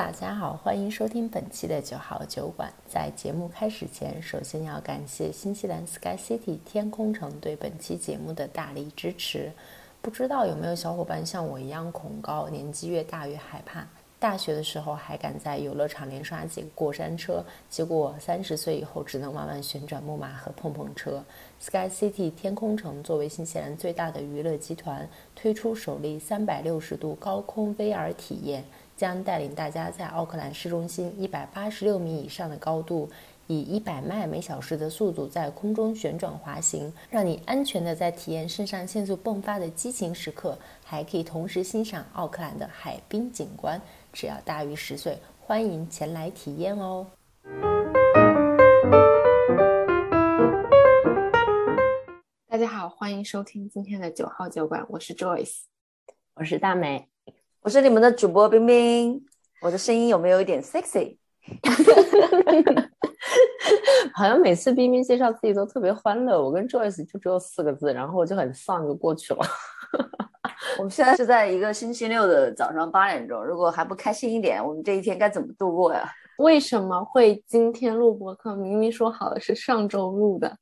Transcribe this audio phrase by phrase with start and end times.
[0.00, 2.72] 大家好，欢迎收听本期的九号酒馆。
[2.88, 9.52] 在节目开始前，首先要感谢新西兰 Sky City 天空城对本期节目的大力支持。
[10.00, 13.86] 不知道有没有小伙伴像我一样恐高，年纪越大越害怕。
[14.18, 21.22] 大学的时候还敢在游乐场连刷几个过山车，结果三十岁以后只能玩玩旋转木马和碰碰车。
[21.60, 25.06] Sky City 天空城作为新西兰最大的娱乐集团，
[25.36, 28.64] 推出首例三百六十度高空 VR 体验。
[29.00, 33.08] 将带领大家在奥克兰市中心一百八十六米以上的高度，
[33.46, 43.80] 以一百迈每小时的速度在空中旋转滑行，让你安全的在体验肾上腺素迸发的激情时刻，还可以同时欣赏奥克兰的海滨景观。
[44.12, 47.06] 只要大于十岁，欢迎前来体验哦！
[52.46, 55.60] 大家好，欢迎收听今天的九号酒馆，我是 Joyce，
[56.34, 57.08] 我是大美。
[57.62, 59.22] 我是你们的主播冰冰，
[59.60, 61.18] 我的声音有没有一点 sexy？
[64.14, 69.40] 好像每次冰冰介绍自己都特别欢乐，我跟 Joyce 就只有四个字，然后我就很丧就过去了。
[70.78, 76.10] 我们现在是在一个星期六的早上八点钟，如果还不开心一点，我们这一天该怎么度过呀？
[76.38, 78.56] 为什么会今天录播课？
[78.56, 80.56] 明明说好的是上周录的。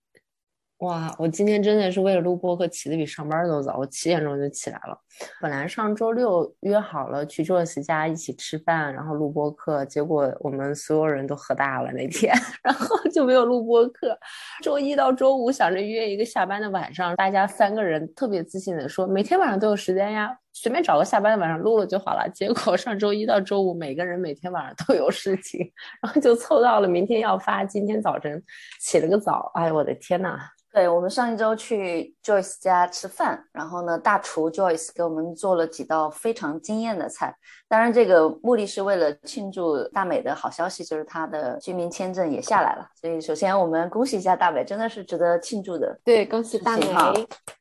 [0.78, 4.96] 哇，我今天真的是为了录播课起的比上班都早，我七点钟就起来了。
[5.40, 14.16] 本来上周六约好了去 Joyce 家一起吃饭，然后录播课，结果我们所有人都喝大了那天， 然后就没有录播课。
[14.62, 22.30] 周一到周五想着约一个下班的晚上，大家三个人特别自信的说每天晚上都有时间呀，随便找个下班的晚上录了就好了。
[22.32, 25.68] 结果上周一到周五每个人每天晚上都有事情，
[26.00, 28.40] 然后就凑到了明天要发，今天早晨
[28.80, 30.38] 起了个早，哎我的天呐！
[30.70, 37.34] 对我们上一周去 Joyce 家吃饭，然后呢，大厨 Joyce 给我们做了几道非常惊艳的菜。
[37.66, 42.86] 当然，这个目的是为了庆祝大美的好消息，就是她的居民签证也下来了。
[43.00, 45.98] 所以，首先我们恭喜一下大美，真的是值得庆祝的。
[46.04, 46.86] 对，恭喜大美。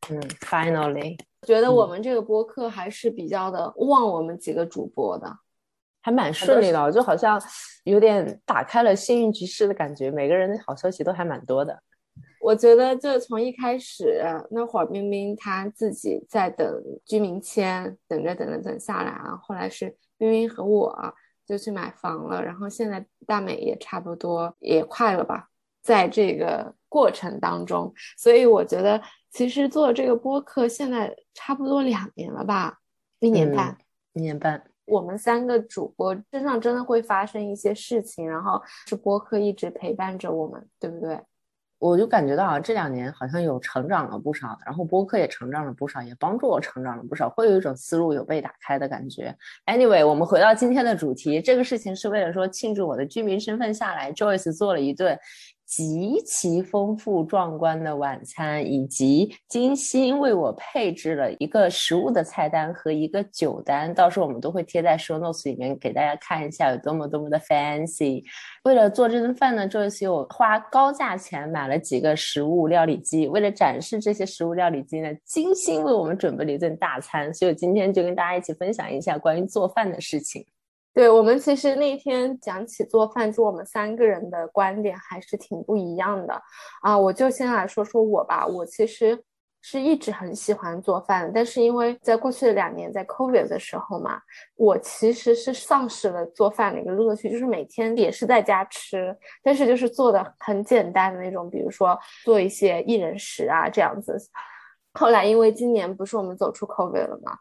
[0.09, 1.17] 嗯，Finally，
[1.47, 5.33] 觉得我们这个播客还是比较的旺，我们几个主播的
[6.01, 7.41] 还蛮顺利的，就好像
[7.85, 11.81] 有点打开了幸运局势的感觉，每个人的好消息都还蛮多的。
[12.39, 14.21] 我觉得，就从一开始
[14.51, 19.37] 那会儿，冰冰她自己在等居民签，等着等着等下来啊。
[19.41, 21.13] 后来是冰冰和我
[21.45, 25.47] 就去买房了，然后现在大美也差不多也快了吧，
[25.81, 32.79] 在这个过程当中，所以我觉得其实做这个播客现在差不多两年了吧，
[33.19, 33.77] 一年半，
[34.13, 34.63] 一年半。
[34.85, 41.19] 我们三个主播身上真的会发生一些事情，然后是播客一直陪伴着我们，对不对？
[41.79, 49.35] 我就感觉到啊，这两年好像有成长了不少，然后播客也成长了不少，也帮助我成长了不少，会有一种思路有被打开的感觉。
[49.65, 55.17] Anyway，我们回到今天的主题，这个事情是为了说庆祝我的居民身份下来，Joyce 做了一顿。
[55.67, 68.23] 极其丰富壮观的晚餐，以及精心为我配置了一个食物的菜单和一个酒单，到时候我们都会贴在 show notes 里面给大家看一下有多么多么的 fancy。
[68.63, 77.33] 为了做这顿饭呢，这次又花高价钱买了几个食物料理机，为了展示这些食物料理机呢，精心为我们准备了一顿大餐。
[77.33, 80.45] 所以今天就跟大家一起分享一下关于做饭的事情。
[80.97, 86.41] 对我们其实那天讲起做饭，就我们三个人的观点还是挺不一样的
[86.81, 86.97] 啊。
[86.97, 89.23] 我就先来说说我吧，我其实
[89.61, 94.19] 是一直很喜欢做饭，但是因为在过去的两年在 COVID 的时候嘛，
[94.55, 104.17] 我其实是丧失了做饭的一个乐趣，就是每天也是在家吃，但是就是做的很简单的那种，比如说做一些一人食啊这样子。
[104.95, 107.37] 后来因为今年不是我们走出 COVID 了嘛，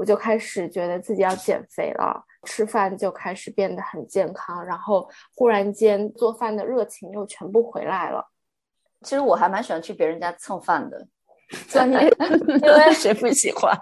[0.00, 2.24] 我就开始觉得自己要减肥了。
[2.44, 8.26] 吃饭就开始变得很健康，然后忽然间做饭的热情又全部回来了。
[9.02, 11.06] 其实我还蛮喜欢去别人家蹭饭的，
[11.84, 13.78] 因为谁不喜欢？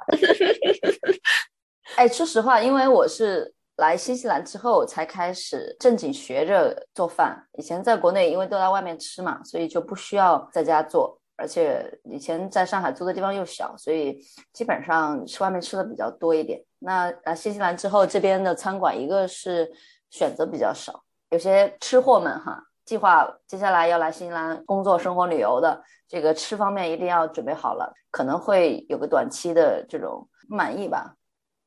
[1.94, 7.46] 哎，说实话，因为我是来新西兰之后才开始正经学着做饭。
[7.58, 11.20] 以前在国内因为都在外面吃嘛，所以就不需要在家做。
[11.38, 14.18] 而且以前在上海租的地方又小，所以
[14.52, 16.60] 基本上吃外面吃的比较多一点。
[16.80, 19.72] 那来新西兰之后，这边的餐馆一个是
[20.10, 31.14] 选择比较少，有些吃货们哈，计划接下来要来新西兰工作、生活、旅游的，这个吃方面一定要准备好了，可能会有个短期的这种不满意吧。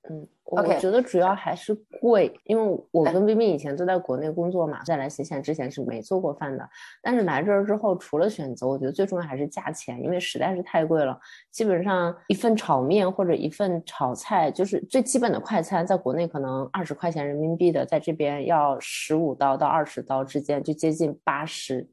[0.09, 6.67] 嗯，我觉得主要还是贵，因为我跟冰冰以前都在国内工作嘛，在来西县之前是没做过饭的。
[7.03, 11.19] 但是来这儿之后，除了选择，我觉得最重要还是价钱，因为实在是太贵了。
[11.51, 21.87] 基本上一份炒面或者一份炒菜，就是最基本的快餐，在国内可能二十块钱人民币的，在这边要十五刀到二十刀之间，就接近八十。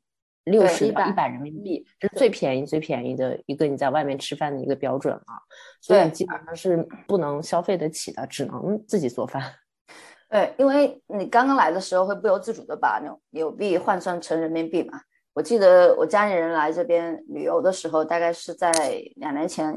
[0.51, 5.39] 六十到一百人民币，这是最便宜、最便宜的一个你在外面吃饭的一个标准啊，
[5.81, 9.43] 所以基本上是不能消费得起的，只能自己做饭。
[10.31, 15.01] 对，因为你刚刚来的时候会不由自主的把纽纽币换算成人民币嘛。
[15.35, 18.71] 我记得我家里人来这边旅游的时候，大概是在
[19.17, 19.73] 两年前，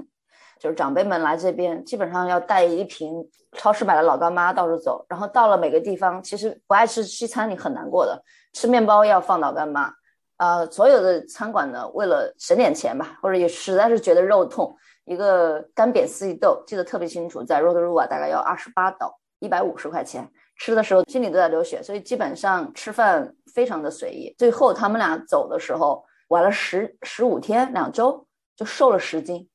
[0.59, 3.13] 就是长辈们来这边，基本上要带一瓶
[3.53, 8.23] 超市买的老干妈到处走，然后到了每个地方，其实不爱吃西餐你很难过的，
[8.53, 9.93] 吃面包要放老干妈。
[10.41, 20.27] 呃，所有的餐馆呢，为了省点钱吧，或者也实在是觉得肉痛，一个干煸四季豆记得特别清楚，在 Rotorua 大概要二十八刀，一百五十块钱。
[20.57, 24.33] 吃的时候心里都在流血，所以基本上吃饭非常的随意。
[24.35, 29.47] 最后他们俩走的时候，玩了十十五天两周，就瘦了十斤，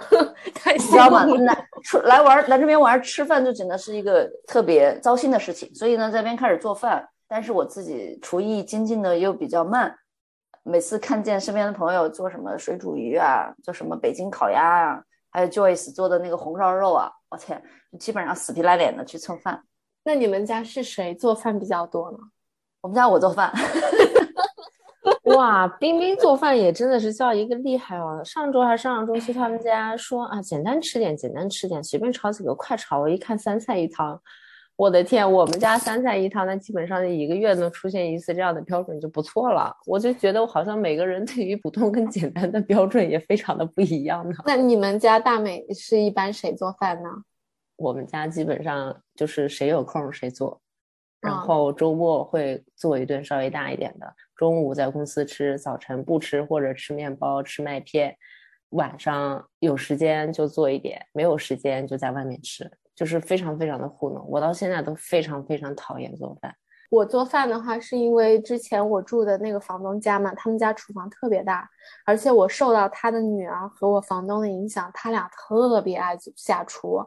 [0.54, 1.24] 太知道吗？
[1.24, 5.74] 来出来玩来这边玩吃饭就真的是一个特别糟心的事情。
[5.74, 9.96] 所以呢，这边开始做饭，但是我自己厨艺精进的又比较慢。
[10.68, 17.62] 每次看见身边的朋友做什么水煮鱼啊，做什么北京烤鸭啊，还有 Joyce 做的那个红烧肉啊，我天，
[18.00, 19.62] 基本上死皮赖脸的去蹭饭。
[20.02, 22.18] 那你们家是谁做饭比较多呢？
[22.80, 23.52] 我们家我做饭。
[25.36, 28.20] 哇，冰冰做饭也真的是叫一个厉害哦！
[28.24, 33.00] 上周还上上周去他们家说啊，简单吃点，简单吃点，随便炒几个快炒。
[33.00, 34.20] 我一看三菜一汤。
[34.76, 39.74] 我的天，我们家三菜一汤，那基本上一个月能出现一次这样的标准就不错了。
[39.86, 44.34] 我就觉得我好像每个人对于普通跟简单的标准也非常的不一样呢。
[44.44, 47.08] 那你们家大美是一般谁做饭呢？
[47.76, 50.60] 我们家基本上就是谁有空谁做，
[51.22, 58.14] 然后周末会做一顿稍微大一点的，中午在公司吃，早晨不吃或者吃面包吃麦片，
[58.70, 62.70] 晚上有时间就做一点，没有时间就在外面吃。
[62.96, 66.52] 就是非常非常的糊弄，我到现在都非常非常讨厌做饭。
[66.88, 71.68] 我做饭的话，是因为之前我住的那个房东家嘛，他们家厨房特别大，
[72.04, 77.04] 而且我受到他的女儿和我房东的影响，他俩特别爱下厨，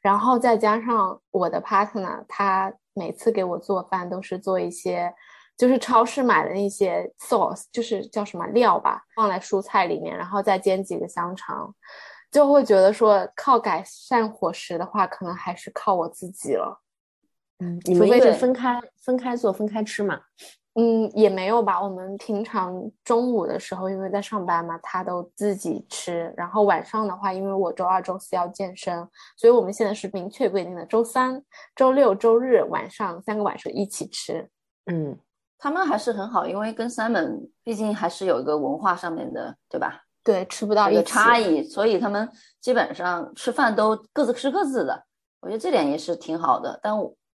[0.00, 5.12] 然后再加上我的 partner，他每次给我做饭都是做一些，
[5.56, 11.74] 就是超市买的那些 sauce，就是叫什么料吧，放在蔬菜里面，然后再煎几个香肠。
[12.30, 16.80] 就会觉得说靠改善伙食的话，可能还是靠我自己了。
[17.60, 20.20] 嗯，你们是分开分开做分开吃嘛？
[20.74, 21.82] 嗯，也没有吧。
[21.82, 26.32] 我们平常中午的时候，因为在上班嘛，他都自己吃。
[26.36, 28.96] 然后晚上的话，因为我周二、周四要健身，
[29.36, 31.42] 所以我们现在是明确规定的：周三、
[31.74, 34.48] 周六、周日晚上三个晚上一起吃。
[34.86, 35.18] 嗯，
[35.58, 40.04] 他们还是很好，因为跟 Simon 毕竟还是有一个文化上面的，对吧？
[40.24, 42.28] 对，吃不到一个差异，所以他们
[42.60, 45.04] 基本上吃饭都各自吃各自的。
[45.40, 46.78] 我觉得这点也是挺好的。
[46.82, 46.92] 但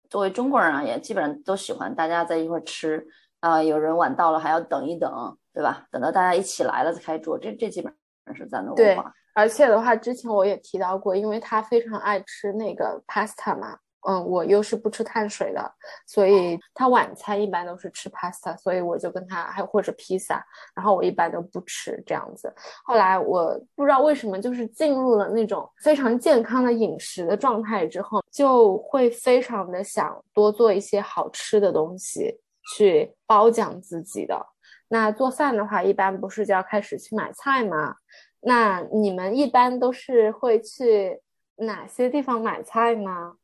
[0.09, 3.05] 作为中国人啊，也基本上都喜欢大家在一块吃
[3.39, 3.61] 啊。
[3.63, 5.85] 有人晚到了还要等一等，对吧？
[5.91, 7.93] 等到大家一起来了再开桌，这这基本
[8.25, 9.13] 上是咱的文化。
[9.33, 13.77] 而且的话，之前我也提到过，因为他非常爱吃那个 pasta 嘛。
[14.07, 15.73] 嗯，我又是不吃碳水的，
[16.07, 20.43] 所以他晚餐一般都是吃 pasta，所以我就跟他还或者披萨，
[20.75, 22.53] 然后我一般都不吃这样子。
[22.83, 32.39] 后来我不知道为什么，就是进入了那种非常健康的饮食的状态之后，就会非常的想多做一些好吃的东西
[32.75, 34.47] 去褒奖自己的。
[34.87, 37.95] 那做饭的话，一般不是就要开始去买菜吗？
[38.41, 41.21] 那你们一般都是会去
[41.57, 43.35] 哪些地方买菜呢？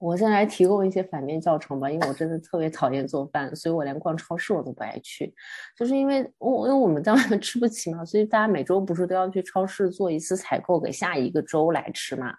[0.00, 5.32] 我先来提供一些反面教程吧，因为我真的特别讨厌做饭，所以我连逛超市我都不爱去，
[5.76, 12.34] 就是因为我因为我们在外面吃不起嘛，所以大家每周不是都要去超市做一次采购，给下一个周来吃嘛。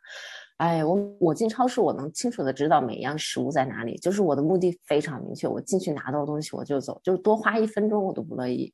[0.57, 8.73] 哎，我我进超市，我能清楚的知道每一样食物在哪里，就是我的目的非常明确，我进去拿到东西我就走，就是多花一分钟我都不乐意。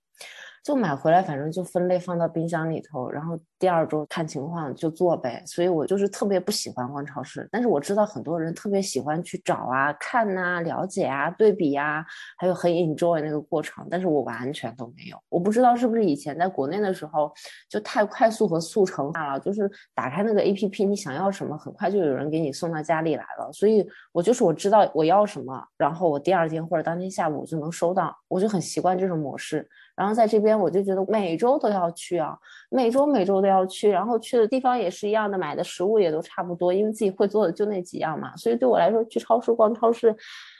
[0.67, 5.41] 就买回来，反正就分类放到冰箱里头，然后第二周看情况就做呗。
[5.45, 12.05] 所以我就是特别不喜欢逛超市，但是我知道很多人特别喜欢去找啊、看呐、了解啊、对比呀，
[12.37, 13.87] 还有很 enjoy 那个过程。
[13.89, 15.17] 但是我完全都没有。
[15.29, 17.31] 我不知道是不是以前在国内的时候
[17.69, 23.49] 就太快速和速成化了，就是打开那个 A P P，你想要什么，很快就有人给你送到家里来了。
[23.53, 29.65] 所以我就是我知道我要什么，然后我第二天或者当天下午我就能收到，我就很习惯这种模式。
[29.97, 32.37] 然后在这边我就觉得每周都要去啊，
[32.69, 40.15] 每周每周都要去，然后去的地方也是一样的，买的食物也都差不多，因为自己会做的就那几样嘛，所以对我来说去超市逛超市，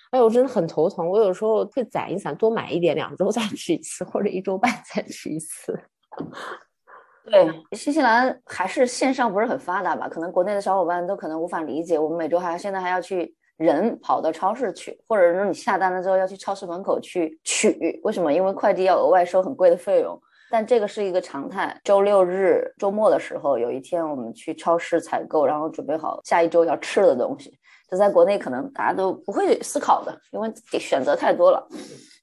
[0.09, 1.07] 哎我真的很头疼。
[1.07, 5.79] 我有时候会攒一攒，多买一点，两周再吃一次，或者一周半再吃一次。
[7.29, 10.09] 对，新西兰还是线上不是很发达吧？
[10.09, 18.31] 可能国内的小伙伴都可能无法理解，我们每周还现在还要去人跑到超市去，或者说你下单了之后要去超市门口去取，为什么？
[18.31, 20.19] 因为快递要额外收很贵的费用。
[20.49, 21.77] 但这个是一个常态。
[21.83, 27.59] 周六日周末的时候，有一天我们去超市采购，然后准备好下一周要吃的东西。
[27.89, 30.49] 这在国内可能大家都不会思考的，因为
[30.79, 31.67] 选择太多了。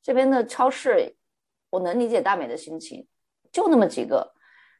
[0.02, 1.14] 这边的超市，
[1.68, 3.06] 我能理解大美的心情，
[3.52, 4.32] 就那么几个。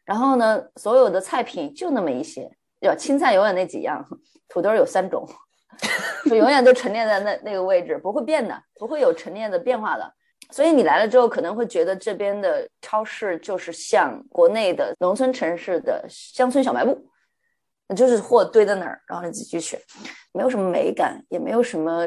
[0.04, 2.96] 然后呢，所有的菜品就那么一些，对吧？
[2.96, 4.02] 青菜永远那几样，
[4.48, 5.26] 土豆有三种，
[6.24, 10.12] 就永远都陈列在那那个位置，不会变的，不会有陈列的变化的。
[10.50, 17.06] 所以你来了之后，可能会觉得这边的超市就是像国内的农村城市的乡村小卖部，
[17.96, 19.80] 就是货堆在那儿，然后你自己去选，
[20.32, 22.06] 没有什么美感，也没有什么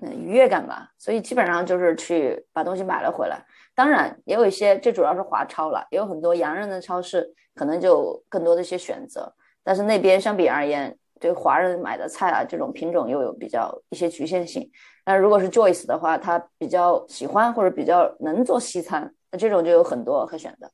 [0.00, 0.88] 嗯愉悦感吧。
[0.96, 3.44] 所以基本上就是去把东西买了回来。
[3.74, 9.34] 当然也有一些，这主要是华超了，也有很多洋人的超市，可能就更多的一些选择。
[9.64, 14.68] 但是那边相比而言，对华人买的菜啊，这种品种又有比较一些局限性。
[15.06, 20.68] 那如果是 Joyce 的话，他比较喜欢或者比较能做西餐，那这种就有很多可选的。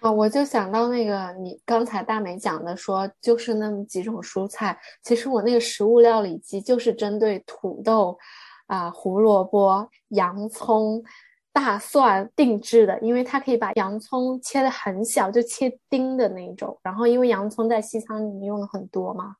[0.00, 4.78] 啊，我就想到那个你刚才大美讲的，说就是那么几种蔬菜。
[5.02, 8.18] 其实我那个食物料理机就是针对土豆
[8.66, 11.02] 啊、胡萝卜、洋葱。
[11.56, 16.76] 大蒜定制的，因为它可以把洋葱切的很小，就切丁的那种。
[16.82, 19.36] 然后，因为洋葱在西餐里面用的很多嘛。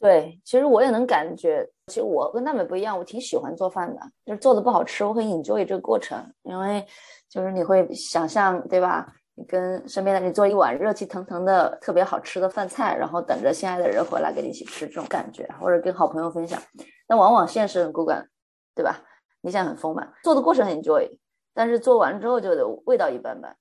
[0.00, 6.86] 对，其实我也能感觉，其实我跟大美不一样，我挺喜欢做饭的，就是做的不好吃，我很 enjoy 这个过程，因为
[7.28, 9.12] 就是你会想象，对吧？
[9.34, 16.60] 你跟身边的人做一碗热气腾腾的特别好吃的饭菜，然后等着心爱的人回来跟你一起吃，这种感觉，或者跟好朋友分享，
[17.08, 18.28] 那往往现实很骨感，
[18.74, 19.00] 对吧？
[19.42, 21.08] 理想很丰满，做的过程很 enjoy，
[21.54, 23.56] 但是做完之后就得味道一般般。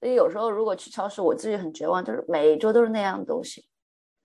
[0.00, 3.66] 所以有时候如果去超市，我自己很绝望，就是每一周都是那样的东西，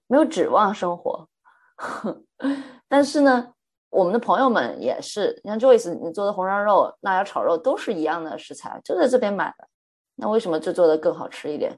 [0.08, 1.28] 没有指望生活。
[2.88, 3.53] 但是呢，
[3.89, 9.67] 我们的朋友们也是，你像 Joyce，你做的红烧肉、辣椒炒肉都是一样的食材，就在这边买的，
[10.15, 11.72] 那为什么就做的更好吃一点？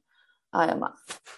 [0.51, 0.91] 哎呀妈，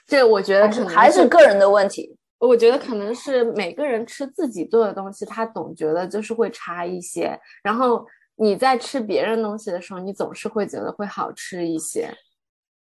[0.08, 2.18] 这我觉得还是个人的问题。
[2.40, 7.38] 我觉得可能是每个人吃自己做的东西，他总觉得就是会差一些。
[7.62, 8.04] 然后
[8.36, 12.12] 你在吃别人东西的时候，你总是会觉得会好吃一些。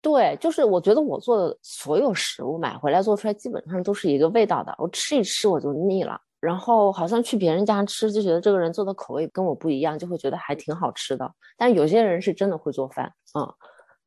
[0.02, 6.20] 对，就是我觉得我做的所有食物买回来做出来基本上都是一个味道的，我吃一吃我就腻了。
[6.40, 11.32] 然后好像去别人家吃就觉得这个人做的口味跟我不一样，就会觉得还挺好吃的。
[11.56, 13.48] 但有些人是真的会做饭，嗯。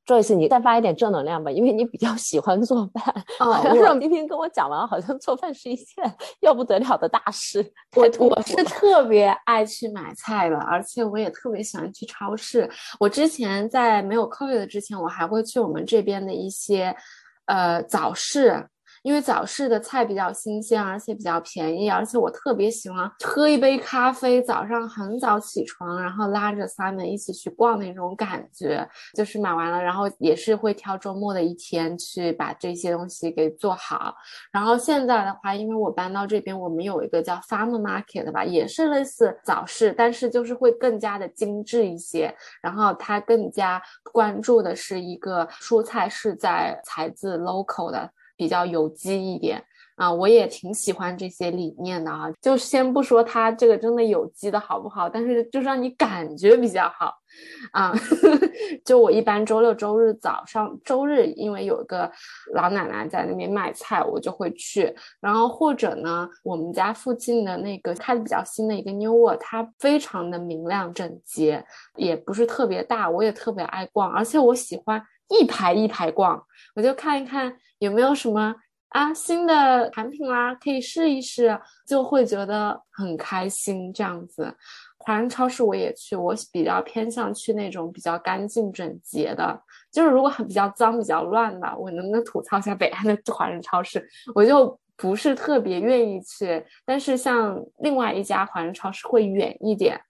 [0.07, 3.03] Joyce，你散发一点正能量吧，因为你比较喜欢做饭。
[3.39, 7.65] 啊，让冰冰跟我讲完，好像做饭是一件要不得了的大事。
[7.97, 12.71] 我我是特别爱去买菜的，而且我也特别喜欢去超市。
[13.01, 16.95] 我之前在没有 COVID 之前，我还会去我们这边的一些
[17.47, 18.69] 呃早市。
[19.05, 28.89] 因为早市的菜比较新鲜，而且比较便宜，而且我特别喜欢喝一杯咖啡，早上很早起床，然后拉着 Simon 一起去逛那种感觉。
[29.15, 34.15] 就是买完了，然后也是会挑周末的一天去把这些东西给做好。
[34.51, 42.35] 然后现在的话，因为我搬到这边，我们有一个叫 Farm Market 的吧，也是类似早市，但是就是会更加的精致一些。
[42.63, 43.83] 然后它更加
[44.15, 48.11] 关注的是一个蔬菜是在采自 local 的。
[48.37, 49.63] 比较有机一点
[49.97, 52.31] 啊，我也挺喜欢这些理念的啊。
[52.41, 57.15] 就先不说它这个真的有机的好不好，但是就是让你感觉比较好
[57.73, 57.95] 啊。
[58.85, 62.11] 就我一般周六周日早上，周日因为有个
[62.55, 64.95] 老奶奶在那边卖菜，我就会去。
[65.21, 71.65] 然后或者呢，我们家附近的那个开的比较新的一个 New World，它非常的明亮整洁，
[71.97, 77.57] 也不是特别大，我也特别爱逛，而且我喜欢一排一排逛，我就看一看。
[77.81, 78.55] 有没有什么
[78.91, 83.93] 啊新的产品啦，可以试一试，就会觉得很开心。
[83.93, 84.57] 这样子，
[84.97, 89.61] 华人超市我也去，我比较偏向去那种比较干净整洁的。
[89.93, 94.09] 就是如果很比较脏、比较乱的，我能不能吐槽一下北岸的华人超市？
[94.35, 96.65] 我就不是特别愿意去。
[96.87, 100.01] 但是像另外一家华人超市会远一点，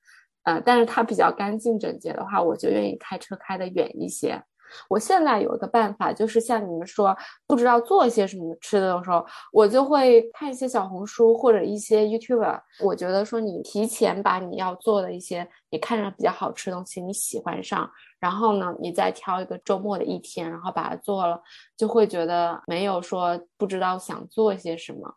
[0.44, 4.40] 呃，但是它比较干净整洁的话，我就愿意开车开的远一些。
[4.88, 7.16] 我现在有一个办法，就是像你们说
[7.46, 12.60] 不知道做一些什么吃的的时候，我就会看一些小红书或者一些 YouTube。
[12.80, 21.40] 我觉得说你提前把你要做的一些你看着比较好吃的东西你喜欢上，然后呢，你再挑一个周末的一天，然后把它做了，
[21.76, 25.14] 就会觉得没有说不知道想做一些什么。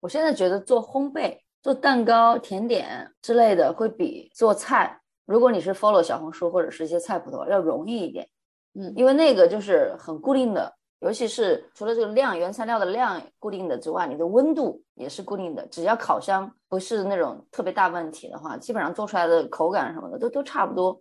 [0.00, 5.00] 我现在觉得做烘焙、做蛋糕、甜点之类的会比做菜。
[5.26, 8.28] 如果你是 follow 小红书或者是一些菜谱的话，要容易一点，
[8.74, 15.66] 嗯，因为那个就是很固定的，尤其是除了这个量原材料的量固定的之外，你的温度也是固定的。
[15.66, 21.00] 只要烤箱不是那种特别大问题的话，基本上做出来的口感什么的都都差不多。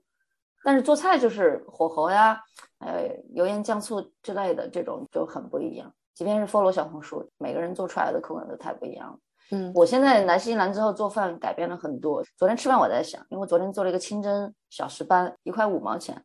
[0.64, 2.42] 但是做菜就是火候呀，
[2.80, 5.94] 呃，油盐酱醋之类的这种就很不一样。
[6.14, 9.18] 即便是 follow 小红书，每个人做出来的口感都太不一样了。
[9.52, 12.24] 嗯，我现在来新西兰之后做饭改变了很多。
[12.36, 16.22] 昨天吃饭我在想，因为我昨天做了一个清蒸小石斑，一块五毛钱，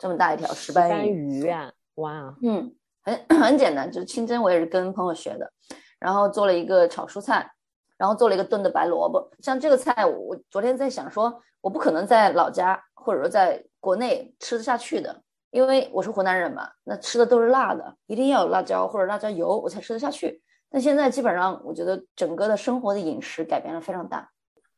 [0.00, 5.52] 这么大一条石斑鱼啊，哇，嗯，很 很简单，就是清蒸我也是跟朋友学的，
[5.98, 7.52] 然后做了一个炒蔬菜，
[7.98, 9.30] 然后做了一个炖的白萝卜。
[9.40, 20.42] 像这个菜，我昨天在想说，我不可能在老家或者说在国内吃得下去的，因为我是湖南人嘛，那吃的都是辣的，一定要有辣椒或者辣椒油我才吃得下去。
[20.70, 24.30] 但现在基本上，我觉得整个的生活的饮食改变了非常大。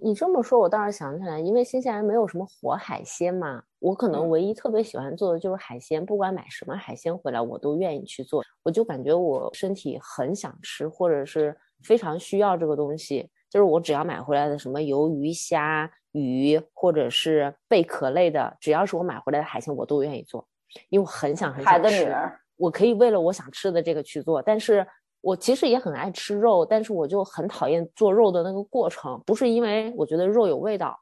[0.04, 8.42] 你这么说，我倒是想起来，因为新西兰没有什么活海鲜嘛，我可能唯一特别喜欢做的就是海鲜，不管买什么海鲜回来，我都愿意去做。
[8.64, 20.44] 我就感觉我身体很想吃，或者是非常需要这个东西，就是我只要买回来的什么鱿鱼、虾、鱼，或者是贝壳类的，只要是我买回来的海鲜，我都愿意做，
[20.88, 21.78] 因为我很想很想吃。
[21.78, 24.84] 海的女儿，我可以为了我想吃的这个去做，但是。
[25.22, 29.22] 我其实也很爱吃肉，但是我就很讨厌做肉的那个过程。
[29.24, 30.98] 不是因为我觉得肉有味道，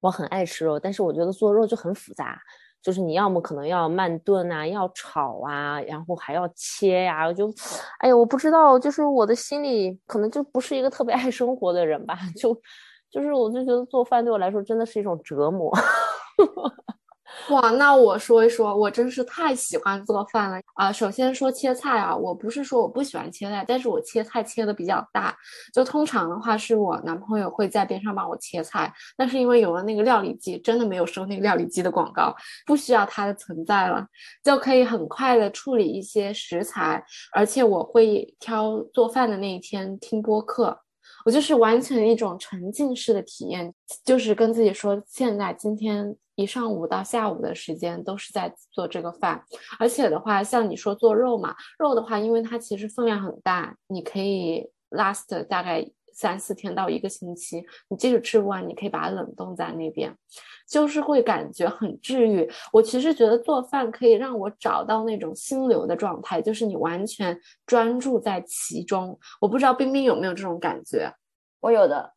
[0.00, 2.38] 我很爱吃肉，但是我觉得做肉就很复杂，
[2.82, 7.26] 就是你要么可能要慢炖啊，要炒啊，然后还要切呀。
[7.26, 7.50] 我就，
[7.98, 12.54] 哎呀，我不知道，就是我的心里可能就不是一个特别爱生活的人吧，就，
[13.10, 15.72] 就是我就觉得做饭对我来说真的是一种折磨。
[17.48, 20.92] 哇，那我说一说，我真是太喜欢做饭了啊！
[20.92, 25.36] 首先说切菜啊，我不是说我不喜欢切菜，但是我切菜切的比较大，
[25.72, 32.34] 就通常的话是我男朋友会在边上帮我切菜，但是因为有了那个料理机，真的没有收那个料理机的广告，
[32.66, 34.06] 不需要它的存在了，
[34.44, 40.80] 就可以很快的处理一些食材，而且我会挑做饭的那一天听播客。
[41.24, 43.72] 我就是完全一种沉浸式的体验，
[44.04, 49.42] 就是跟自己说，现在今天一上午到下午的时间都是在做这个饭，
[49.78, 55.90] 而且的话，像你说做肉嘛，肉的话，因为它其实分量很大，你可以 last 大概。
[56.12, 60.14] 三四天到一个星期，你即使吃不完，你可以把它冷冻在那边，
[60.70, 62.48] 就是会感觉很治愈。
[62.72, 69.18] 我其实觉得做饭可以让我找到那种心流的状态，就是你完全专注在其中。
[69.40, 71.12] 我不知道冰冰有没有这种感觉？
[71.58, 72.12] 我有的，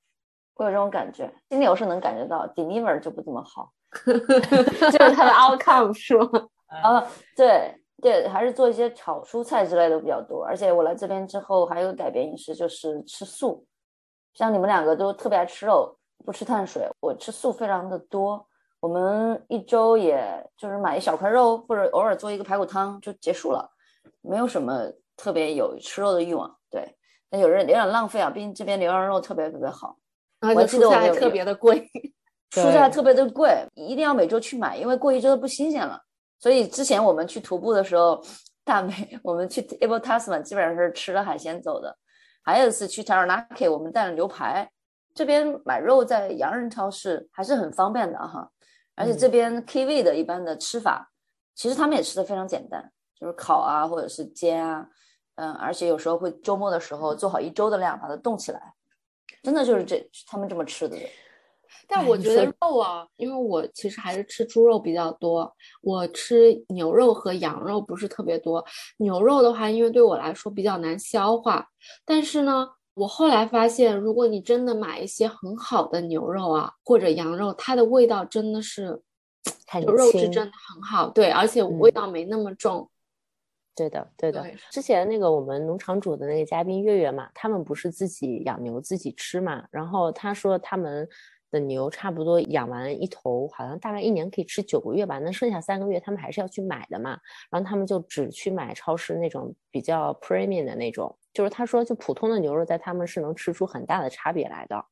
[0.54, 1.34] 我有这种感觉。
[1.50, 3.72] 心流是能感觉到，deliver 就不怎么好，
[4.06, 6.30] 就是它的 outcome 是吗？
[6.84, 10.46] 啊，对对，还是做一些炒蔬菜之类的比较多。
[10.46, 13.66] 而且我来这边之后，还有改变饮食，就是吃素。
[14.36, 18.46] 像你们两个都特别爱吃肉，不吃碳水，我吃素非常的多。
[18.80, 20.22] 我们一周也
[20.58, 23.70] 就是买一小块肉，或者偶尔做一个排骨汤就结束了，
[24.22, 26.54] 没有什么特别有吃肉的欲望。
[26.70, 26.94] 对，
[27.30, 29.96] 那有人有点浪费啊，毕竟这边牛羊肉特别特别好，
[30.42, 31.90] 我记得我还特别的贵，
[32.52, 36.02] 蔬菜特别的贵，一定要每周去买，因为过一周不新鲜了。
[36.40, 38.22] 所以之前我们去徒步的时候，
[38.66, 41.96] 大美 我们去 Able Tasman 基本上是吃了海鲜走的。
[42.44, 44.70] 还有一次去 Taranaki，我们带了牛排。
[45.14, 48.50] 这边买肉在洋人超市还是很方便的哈，
[48.96, 51.12] 而且这边 Kiwi 的一般的吃法，
[51.56, 54.88] 其实他们也吃的非常简单，就是烤啊或者是煎啊，
[55.36, 58.74] 嗯，而且有时候会周末的时候做好一周的量把它冻起来，
[59.44, 60.98] 真的就是这他们这么吃的。
[61.88, 68.64] 但我觉得肉啊，因为我其实还是吃猪肉比较多，我吃牛肉和羊肉不是特别多。
[68.98, 71.68] 牛肉的话，因为对我来说比较难消化。
[72.06, 79.02] 但是呢，我后来发现，如果你真的买一些很好的牛肉啊，或者羊肉，它的味道真的是，
[79.88, 82.90] 肉质真的很好，对，而且味道没那么重。
[83.76, 84.46] 对的，对的。
[84.70, 91.08] 之前那个我们农场主的那个嘉宾月月嘛，他们不是自己养牛自己吃嘛，然后他说他们。
[91.54, 97.18] 的牛差不多养完一头，好像大概一年可以吃九个月吧，那剩下三个月他们还是要去买的嘛，
[97.50, 104.84] 然后他们就只去买超市那种比较 premium 的那种，就是他说就普通的牛肉在他们是能吃出很大的差别来的。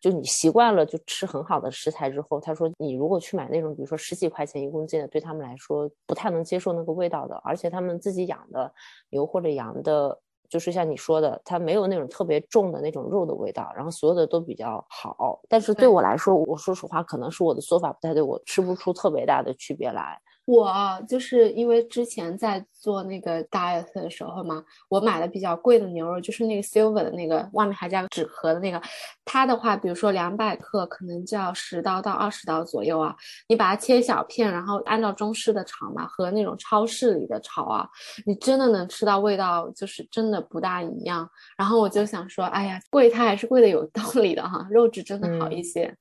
[0.00, 7.34] 就你习惯了就吃很好的食材之后，他说你如果去买那种，比如说十几块钱一公斤的，对他们来说不太能接受那个味道的。
[7.44, 8.72] 而且他们自己养的
[9.10, 10.16] 牛或者羊的，
[10.48, 15.40] 就是像你说的，它没有那种特别重的那种肉的味道，然后所有的都比较好。
[15.48, 20.20] 但是对我来说，我说实话，可能是我的做法不太对，我吃不出特别大的区别来。
[20.48, 20.72] 我
[21.06, 28.80] 就是因为之前在做那个 diet 的时候嘛，我买的比较贵的牛肉，就是那个 silver 的那个，外面还加个纸壳的那个。
[29.26, 33.14] 它的话，比如说两百克，可能就要十刀到二十刀左右啊。
[33.46, 37.86] 你把它切小片，然后按照中式的炒嘛，和那种超市里的炒啊，
[38.24, 41.28] 你真的能吃到味道，就是真的不大一样。
[41.58, 45.94] 然后我就想说，哎呀，贵它还是贵的有道理的哈，肉质真的好一些。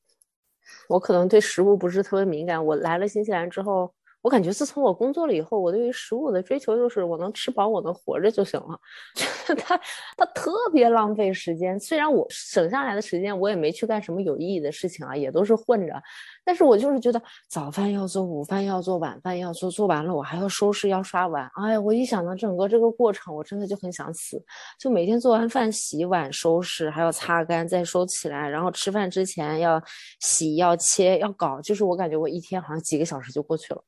[0.88, 3.94] 我可能对食物不是特别敏感，我来了新西兰之后。
[4.28, 8.78] 我感觉自从我工作了以后，我对于食物的追求就是我能吃饱，我能活着就行了。
[9.64, 9.80] 它
[10.18, 15.94] 它特别浪费时间，虽然我省下来的时间我也没去干什么有意义的事情啊，也都是混着。
[16.44, 21.50] 但是我就是觉得早饭要做，午饭要做，晚饭要做，做完了我还要收拾，要刷碗。
[21.56, 24.44] 哎呀，我一想到整个这个过程，我真的就很想死。
[24.78, 29.82] 就每天做完饭洗碗、收拾，还要擦干再收起来，然后吃饭之前要
[30.20, 33.82] 洗、要切、要搞，就是我感觉我一天好像几个小时就过去了。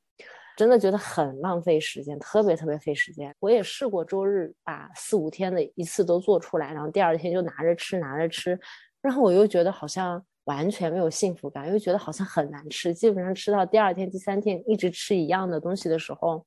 [0.59, 3.33] 真的觉得很浪费时间，特别特别费时间。
[3.39, 8.59] 我也试过周日把四五天的一次都做出来，然后第二天就拿着吃，拿着吃，
[9.01, 12.93] 然后我又觉得好像完全没有幸福感，又觉得好像很难吃。
[12.93, 16.45] 基本上吃到第二天、第三天一直吃一样的东西的时候。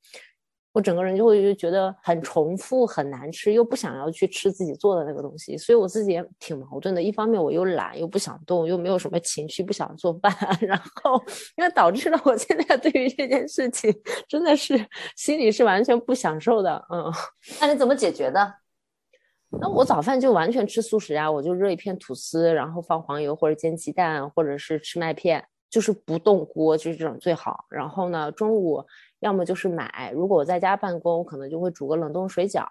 [0.72, 7.02] 我整个人就会就觉得很重复很难吃，又不想要去吃自己做的那个东西，所以我自己也挺矛盾的。
[7.02, 11.22] 一方面我又懒，又不想动，又没有什么情绪，不想做饭， 然后
[11.56, 13.94] 因为导致了我现在对于这件事情
[14.26, 14.74] 真的是
[15.14, 16.82] 心里是完全不享受的。
[16.90, 17.12] 嗯，
[17.60, 18.54] 那你怎么解决的？
[19.60, 27.66] 那我早饭就完全吃素食啊，我就热一片吐司，然后放黄油或者煎鸡蛋，或者是吃麦片，就是不动锅，就是这种最好。
[27.68, 28.82] 然后呢，中午。
[29.22, 32.66] 要么就是买，如果我在家办公，我可能就会煮个冷冻水饺，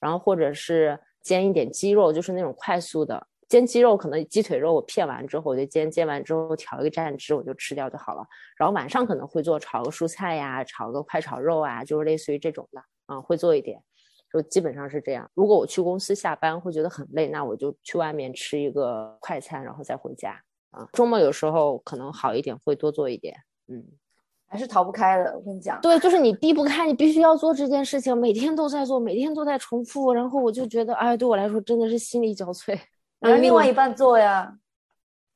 [0.00, 8.26] 然后或者是煎一点鸡肉，就是那种快速的煎鸡肉，可能鸡腿肉我片完之后我就煎，煎完之后调一个蘸汁，我就吃掉就好了。
[8.56, 13.80] 然后晚上可能会做炒个蔬菜呀，炒个快炒肉啊，就是类似于这种的，啊，会做一点，
[14.32, 15.30] 就基本上是这样。
[15.34, 20.42] 如果我去公司下班会觉得很累，那我就去外面吃一个快餐，然后再回家。
[20.72, 23.36] 啊，周末有时候可能好一点，会多做一点，
[23.68, 23.86] 嗯。
[24.52, 25.80] 还是逃不开的，我跟你讲。
[25.80, 32.78] 对，就是你避不开，你必须要做这件事情，每天都在做，每天都在重复，然后我就觉得，哎，对我来说真的是心力交瘁。
[33.20, 34.54] 让另外一半做呀，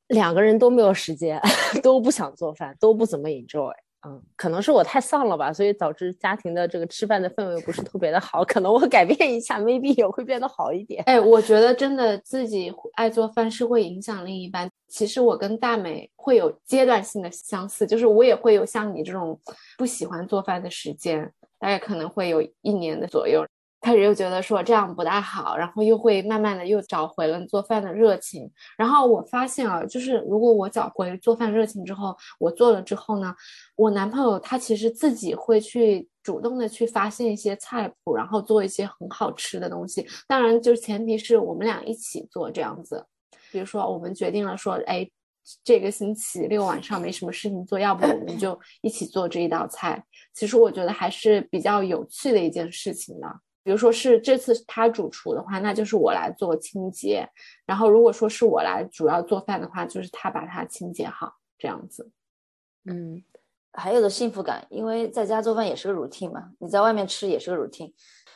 [0.08, 1.40] 两个人都没有时间，
[1.82, 3.72] 都不想做饭，都不怎么 enjoy。
[4.04, 8.44] 嗯，可能是我太丧了吧，所以导致家庭的这个吃饭的氛围不是特别的好。
[8.44, 11.02] 可能我改变一下，maybe 也会变得好一点。
[11.06, 14.70] 哎，我觉得真的自己爱做饭是会影响另一半。
[14.86, 19.38] 其实我跟大美会有阶段性的相似，就是我也会有像你这种
[19.76, 21.28] 不喜欢做饭的时间，
[21.58, 23.44] 大概可能会有一年的左右。
[23.80, 28.50] 开始又觉得说这样不大好，然后又会慢慢的又找回了做饭的热情。
[28.76, 33.34] 然后我发现啊，就是如果我找回做饭热情之后，我做了之后呢，
[33.76, 40.04] 我男朋友他其实自己会去主动的去发现一些菜谱，然后做一些很好吃的东西。
[40.26, 43.06] 当然，就是前提是我们俩一起做这样子。
[43.52, 45.08] 比如说，我们决定了说，哎，
[45.62, 50.02] 这个星期六晚上没什么事情做，要不我们就一起做这一道菜。
[50.34, 53.28] 其实我觉得还是比较有趣的一件事情的。
[53.66, 57.28] 比如说是这次他主厨的话，那就是我来做清洁。
[57.64, 62.08] 然后如果说是我来主要做饭的话，就是他把它清洁好这样子。
[62.84, 63.20] 嗯，
[63.72, 67.92] 还有的幸福感，因为在家做饭也是个 routine 嘛，你在外面吃也是个 routine。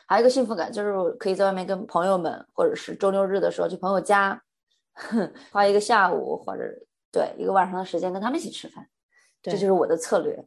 [0.09, 4.43] 还有一个幸福感就是可以在外面跟朋友们，或者是周六日的时候去朋友家，
[5.53, 6.65] 花一个下午或者
[7.13, 8.85] 对一个晚上的时间跟他们一起吃饭，
[9.41, 10.45] 这就是我的策略。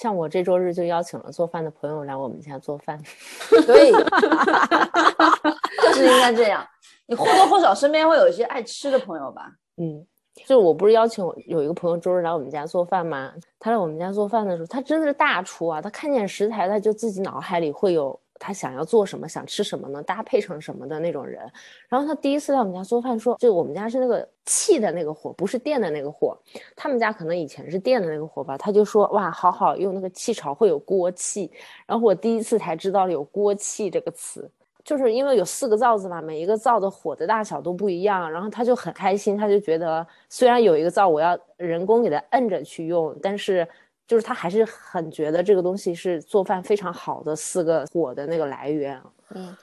[0.00, 2.98] 像我这周日就邀请了做饭的朋友来我们家做饭，
[3.66, 3.90] 对，
[5.82, 6.64] 就是应该这样。
[7.06, 9.50] 你或多或少身边会有一些爱吃的朋友吧？
[9.78, 10.06] 嗯，
[10.46, 13.32] 就我不是邀请我有一个朋友周日来我们家做饭吗？
[13.58, 15.80] 他来我们家做饭的时候，他真的是大厨啊！
[15.82, 18.18] 他看见食材，他就自己脑海里会有。
[18.38, 20.02] 他想要做什么，想吃什么呢？
[20.02, 21.40] 搭配成什么的那种人。
[21.88, 26.36] 然后他第一次来我们家做饭，说就我们家是那个气的那个火，不是电的那个火。
[26.76, 28.56] 他们家可能以前是电的那个火吧。
[28.56, 31.50] 他就说哇，好好用那个气炒会有锅气。
[31.86, 34.50] 然后我第一次才知道有锅气这个词。
[34.84, 43.68] 就是因为有四个灶子嘛，每一个灶的火的大小都不一样，然后他就很开心，他就觉得虽然有一个灶我要人工给他摁着去用，但是
[44.08, 49.00] 就是他还是很觉得这个东西是做饭非常好的四个火的那个来源。
[49.34, 49.56] 嗯，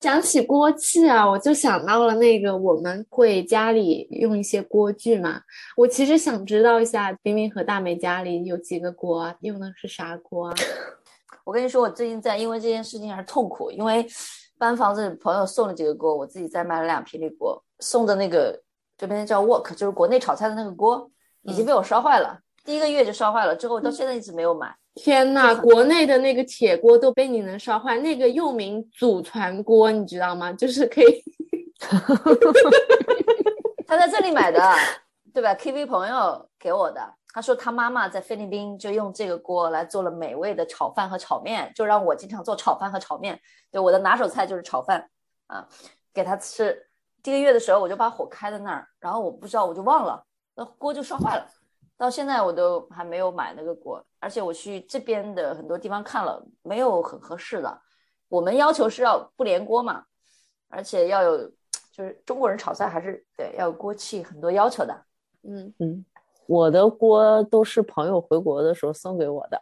[0.00, 5.40] 讲起锅气啊，我就想到了那个我们会家里用一些锅具嘛。
[5.76, 10.48] 我其实想知道一下，冰冰和大美家里有几个锅，用的是啥锅？
[10.48, 10.56] 啊
[11.44, 14.04] 我跟你说，我最近在因为这件事情还是痛苦，因为。
[14.60, 17.64] 搬房子，朋友送了几个锅，我自己再买了两平底锅。
[17.78, 18.60] 送的那个
[18.98, 21.10] 这边叫 wok，就是国内炒菜的那个锅，
[21.44, 22.38] 已经被我烧坏了。
[22.64, 24.74] 第一个月就烧坏了，之后到现在一直没有买。
[24.94, 30.52] 天呐，国内的那个铁锅都被你能烧坏，那个又名祖传锅，你知道吗？
[30.58, 31.24] 就是可以，
[33.86, 34.60] 他在这里买的，
[35.32, 37.14] 对吧？KV 朋友给我的。
[37.32, 43.40] 他说他妈妈在菲律宾就用这个锅来做了美味的炒饭和炒面，就让我经常做炒饭和炒面。
[43.70, 45.08] 对我的拿手菜就是炒饭
[45.46, 45.64] 啊，
[46.12, 46.88] 给他吃。
[47.22, 50.20] 第一个月的时候我就把火开在那儿，然后我不知道我就忘了，
[50.56, 51.46] 那锅就烧坏了。
[52.00, 57.78] 到现在我都还没有买那个锅，而且我去这边的很多地方看了，没有很合适的。
[58.30, 60.04] 我们要求是要不连锅嘛，
[60.70, 61.36] 而且要有，
[61.92, 65.04] 就是中国人炒菜还是对要有锅气，很多要求的。
[65.42, 66.02] 嗯嗯。
[66.46, 69.60] 我的锅都是朋友回国的时候送给我的，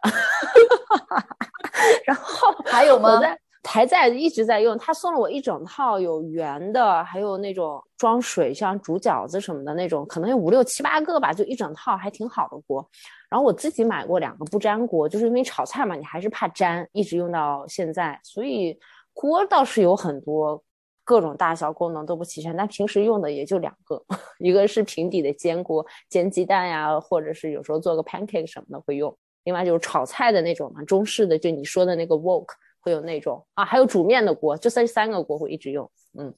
[2.07, 3.19] 然后还有吗？
[3.63, 4.77] 还在一直在用。
[4.77, 12.87] 他送了我一整套，有圆的，还有那种装水，像煮饺子什么的那种，可能有五六七八个吧，就一整套，还挺好的锅。
[13.29, 18.19] 然后我自己买过两个不粘锅，就是因为炒菜嘛，你还是怕粘，一直用到现在。
[18.23, 18.79] 所以
[19.13, 20.63] 锅倒是有很多。
[21.05, 23.99] 各种大小功能都不齐全，但平时用的也就两个，
[24.37, 29.17] 一个是平底的煎锅，煎鸡蛋呀，或者是有时候做个 pancake 什么的会用。
[29.45, 32.45] 另外就是炒菜的那种嘛，中式的，就你说的那个 wok
[32.79, 36.33] 会有那种啊，还有煮面的锅，就这三个锅会一直用，嗯。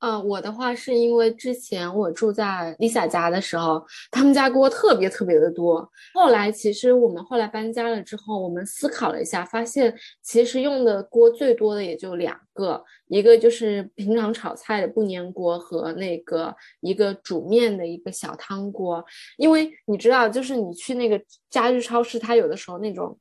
[0.00, 5.90] 嗯，我的话是因为之前我住在 Lisa 家的时候，他们家锅特别特别的多。
[6.14, 19.04] 后来其实我们后来搬家了之后，我们思考了一下，发现其实用的锅最多的也就两个，一个就是平常炒菜的不粘锅和那个一个煮面的一个小汤锅。
[19.36, 21.20] 因为你知道，就是你去那个
[21.50, 23.18] 家居超市，它有的时候那种。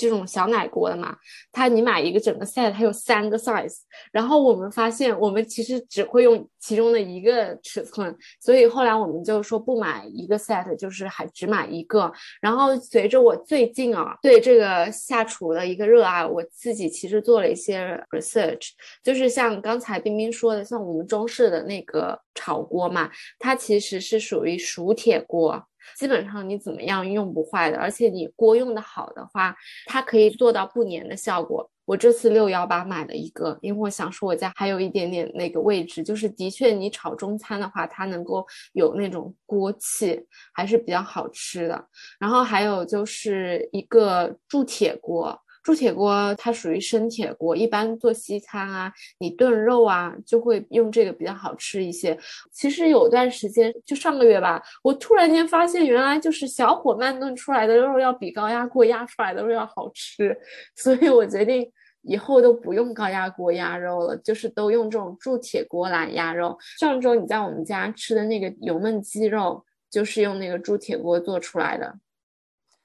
[0.00, 1.14] 这种小奶锅的嘛，
[1.52, 12.10] 它你买一个整个 set，它有三个 size，然后我们发现我们其实只会用其中的一个尺寸，所以后来我们就说不买一个 set，就是还只买一个。
[12.40, 18.70] 然后随着我最近啊对这个下厨的一个热爱，我自己其实做了一些 research，
[19.04, 25.66] 就是像刚才冰冰说的，像我们中式的那个炒锅嘛，它其实是属于熟铁锅。
[25.96, 29.54] 基本上你怎么样用不坏的，而且你锅用的好的话，
[29.86, 31.70] 它可以做到不粘的效果。
[31.84, 40.24] 我这次六幺八买了一个，因为我想说我家还有一点点那个位置，就是的确你炒中餐的话，它能够有那种锅气，
[40.54, 41.84] 还是比较好吃的。
[42.18, 45.36] 然后还有就是一个铸铁锅。
[45.62, 52.18] 铸铁锅它属于生铁锅，一般做西餐啊，你炖肉啊就会用这个比较好吃一些。
[52.50, 60.36] 其实有段时间，就上个月吧，我突然间发现，原来就是小火慢炖出来的肉要比高压锅压出来的肉要好吃，
[60.74, 61.70] 所以我决定
[62.02, 66.56] 以后都不用高压锅压肉了，就是都用这种铸铁锅来压肉。
[66.78, 71.98] 上周你在我们家吃的那个油焖鸡肉，就是用那个铸铁锅做出来的，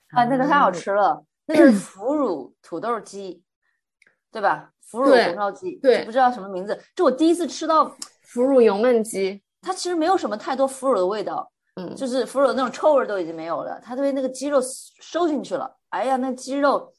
[0.09, 1.23] 啊，那个太好吃了。
[1.45, 3.43] 那是腐乳土豆鸡，
[4.31, 4.71] 对吧？
[4.81, 6.79] 腐乳红烧鸡，对，不知道什么名字。
[6.95, 13.81] 这我第一次吃到腐乳油焖鸡，它其实没有什么太多腐乳的味道，嗯，就是腐乳那种臭味都已经没有了。
[13.83, 14.59] 它对那个鸡肉
[15.01, 16.93] 收进去了，哎呀，那鸡肉，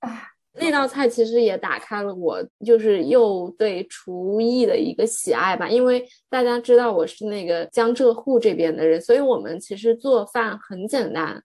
[0.00, 5.68] 哎，那道菜其实也打开了我就是又对厨艺的一个喜爱吧。
[5.68, 11.42] 因为大家知道我是那个江浙沪这边的人，所以我们其实做饭很简单。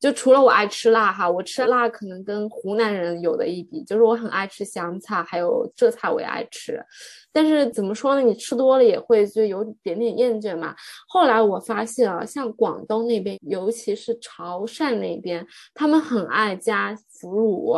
[0.00, 6.82] 就除了我爱吃辣哈，我吃辣可能跟湖南人有的一比，就是我很爱吃湘菜，还有浙菜我也爱吃，
[7.30, 8.22] 但是怎么说呢？
[8.22, 10.74] 你吃多了也会就有点点厌倦嘛。
[11.06, 17.76] 后来我发现啊，像广东那边，尤其是潮汕那边，他们很爱加腐乳，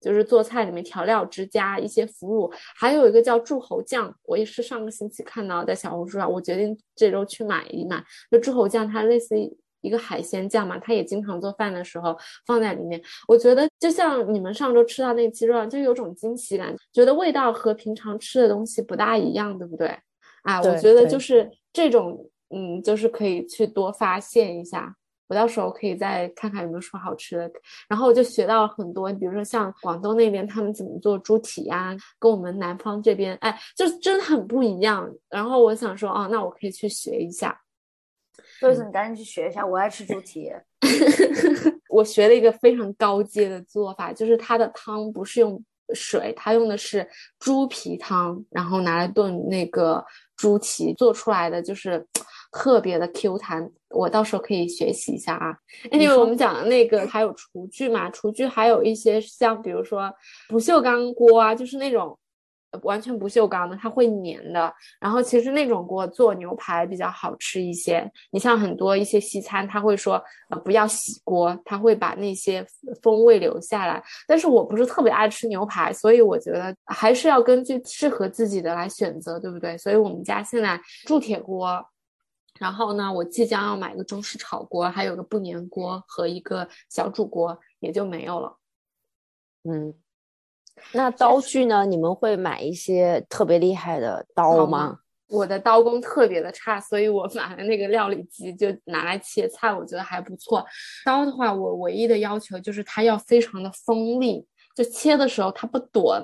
[0.00, 8.00] 就是做菜里面调料汁加一些腐乳，还有一个叫柱侯酱，我也是上个星期看到在小红书上，我决定这周去买一买。
[8.30, 9.52] 就柱侯酱，它类似于。
[9.84, 12.16] 一个海鲜酱嘛，他也经常做饭的时候
[12.46, 13.00] 放在里面。
[13.28, 19.88] 我觉得就像你们上周吃到那鸡肉，就有种惊喜感，觉得味道和平常吃的东西不大一样，对不对？
[20.42, 22.18] 啊，我觉得就是这种，
[22.48, 24.96] 嗯，就是可以去多发现一下。
[25.26, 27.50] 我到时候可以再看看有没有什么好吃的。
[27.88, 35.10] 然后我就学到了很多，比如说像广东那边他们怎么做猪蹄呀，跟我们南方这边，哎，就真的很不一样。
[35.30, 37.58] 然后我想说，哦，那我可以去学一下。
[38.58, 40.52] 所以说你赶紧去学一下，我爱吃猪蹄。
[41.88, 45.62] 我学了一个非常高阶的做法，就是它的汤不是用
[45.94, 50.04] 水，它用的是猪皮汤，然后拿来炖那个
[50.36, 52.04] 猪蹄，做出来的就是
[52.50, 53.70] 特别的 Q 弹。
[53.90, 55.56] 我到时候可以学习一下啊。
[55.92, 60.12] 因为我们讲的那个还有厨具嘛，厨具还有一些像比如说
[60.48, 62.18] 不锈钢锅啊，就是那种。
[62.82, 64.74] 完全不锈钢的，它会粘的。
[65.00, 68.10] 然后其实那种锅做牛排比较好吃一些。
[68.30, 72.66] 你像很多一些西餐，他会说呃不要洗锅，他会把那些
[73.02, 74.02] 风味留下来。
[74.26, 79.76] 但是我不是特别爱吃牛排，所以我觉得还是要根据适合自己的来选择，对不对？
[79.78, 81.84] 所以我们家现在铸铁锅，
[82.58, 88.56] 然后呢，我即将要买个中式炒锅，还有个不粘锅和一个小煮锅，也就没有了。
[89.64, 89.94] 嗯。
[90.92, 91.84] 那刀具呢？
[91.84, 94.98] 你们会买一些特别厉害的刀吗？
[95.28, 100.64] 我的刀工特别的差，所以我买了那个料理机，就拿来切菜，我觉得还不错。
[101.04, 106.22] 刀的话，我唯一的要求就是它要非常的锋利，就切的时候它不短。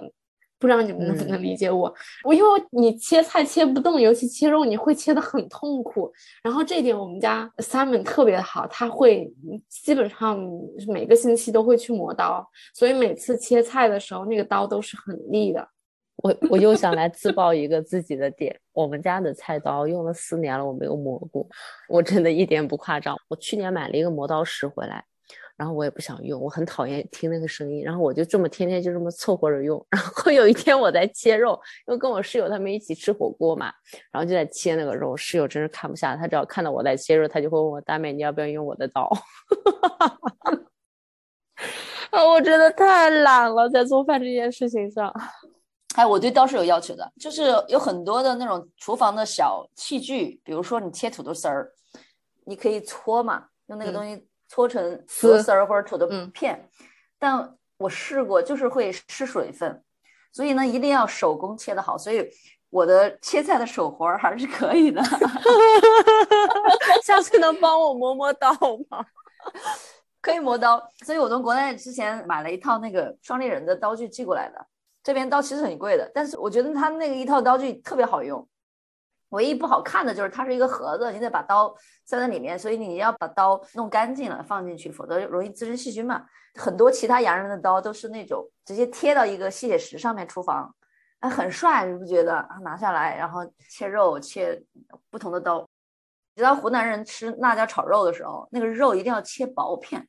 [0.61, 1.92] 不知道你们能不能理解我？
[2.23, 6.12] 我因为你切菜切不动，尤其切肉，你会切的很痛苦。
[6.42, 9.33] 然后这一点我们家 Simon 特别好，他会
[9.68, 10.38] 基本上
[10.87, 15.66] 每个星期都会去磨刀，所以每次切菜的时候，那个刀都是很利的。
[16.16, 21.49] 我我又想来自曝一个自己的点，我们家的菜刀用了四年了，我没有磨过，
[21.88, 23.16] 我真的一点不夸张。
[23.29, 25.03] 我去年买了一个磨刀石回来。
[25.61, 27.85] 然后我也不想用，我很讨厌听那个声音。
[27.85, 29.85] 然后我就这么天天就这么凑合着用。
[29.92, 31.53] 然后有一天我在切肉，
[31.87, 33.70] 因为跟我室友他们一起吃火锅嘛，
[34.11, 35.14] 然后就在切那个肉。
[35.14, 39.07] 室友真是看不下，他只要看到我在切肉，他就会问我大妹你要不要用我的刀？
[42.11, 45.14] 啊，我真的太懒了，在做饭这件事情上。
[45.94, 51.70] 哎，我对刀是有要求的，就是有很多的那种厨房的小器具，比如说你切土豆丝儿，
[52.46, 54.27] 你可以搓嘛，用那个东西。
[54.51, 56.69] 搓成丝丝儿或者土豆片，
[57.21, 59.83] 但我试过就是会失水分，
[60.33, 61.97] 所以呢一定要手工切的好。
[61.97, 62.29] 所以
[62.69, 65.01] 我的切菜的手活儿还是可以的。
[67.05, 68.51] 下次能帮我磨磨刀
[68.91, 69.07] 吗？
[70.21, 70.83] 可以磨刀。
[71.07, 74.67] 所以我从国内之前买了一套那个双立人的刀具寄过来的。
[75.03, 78.47] 这边刀其实很贵的，但是我觉得他那个一套刀具特别好用。
[79.31, 86.25] 唯一不好看的就是它是一个盒子，你得把刀塞在里面，所以你要把刀弄干净了放进去，否则容易滋生细菌嘛。
[86.55, 90.75] 很多其他洋人的刀都是那种直接贴到一个吸铁石上面，厨房，
[91.21, 92.47] 啊，很帅，你不觉得？
[92.62, 94.62] 拿下来，然后切肉，切
[95.11, 95.69] 不同的刀。
[96.37, 100.09] 知道湖南人吃辣椒炒肉的时候，那个肉一定要切薄片，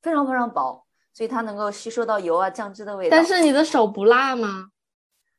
[0.00, 3.16] 非常非常薄，所以它能够吸收到油啊酱汁的味道。
[3.16, 4.68] 但是你的手不辣吗？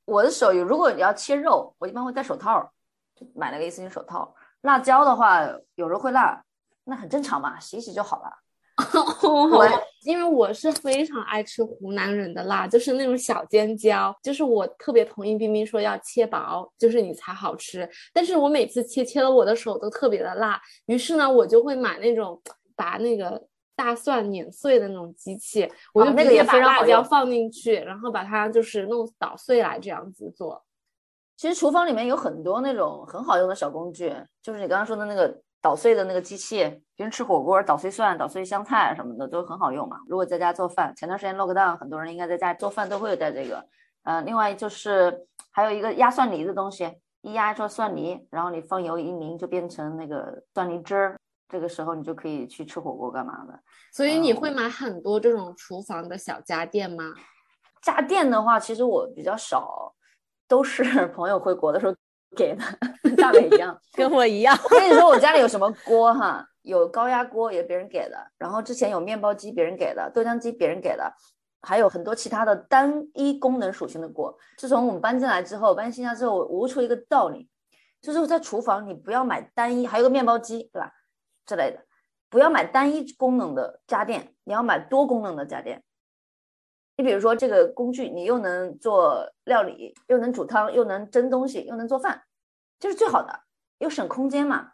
[0.05, 2.72] 我的手，如果你要切肉，我一般会戴手套。
[3.35, 5.41] 买了个一次性手套，辣椒的话
[5.75, 6.43] 有时候会辣，
[6.85, 8.29] 那很正常嘛，洗洗就好了。
[9.23, 9.69] 我
[10.01, 17.87] 因为我是非常爱吃湖南人的辣，就是那种小尖椒，就是我特别同意冰冰说要切薄，就是你才好吃。
[18.11, 22.41] 但是我每次切切了我的手都特别的辣，于是呢我就会买那种
[22.75, 23.39] 把那个
[23.75, 30.63] 大蒜碾碎的那种机器，我就直接把辣椒放进去，然后把它就是弄捣碎来这样子做。
[31.43, 39.97] 其实厨房里面有很多那种很好用的小工具，就是你刚刚说的那个捣碎的那个机器，平时吃火锅捣碎蒜、捣碎香菜什么的都很好用嘛。
[40.07, 43.61] 如果在家做饭，前段时间 lockdown，很多人应该在家做饭都会有带这个。
[44.03, 46.89] 嗯，另外就是还有一个压蒜泥的东西，
[47.23, 53.59] 一压出蒜泥，然后你放油一淋就变成那个蒜泥汁儿，这个时候你就可以去吃火锅干嘛的。
[53.91, 57.03] 所以你会买很多这种厨房的小家电吗？
[57.81, 59.93] 家电的话，其实我比较少。
[60.47, 60.83] 都是
[61.15, 61.95] 朋友回国的时候
[62.35, 62.63] 给的，
[63.15, 64.57] 大美一样， 跟我一样。
[64.63, 66.45] 我跟你说，我家里有什么锅哈？
[66.63, 71.13] 有高压锅也别人给的，然后之前有面包机别人给的，豆浆机别人给的，
[71.61, 74.37] 还有很多其他的单一功能属性的锅。
[74.57, 77.49] 自从我们搬进来之后，搬新家之后，我悟出一个道理，
[78.01, 80.91] 就是在厨房你不要买单一，还有个面包机，对吧？
[81.45, 81.79] 之类的，
[82.29, 85.83] 不要买单一功能的家电，你要买多功能的家电。
[86.95, 92.23] 你比如说这个工具，你又能做料理，又能煮汤，又能蒸东西，又能做饭，
[92.79, 93.41] 这是最好的，
[93.79, 94.73] 又省空间嘛。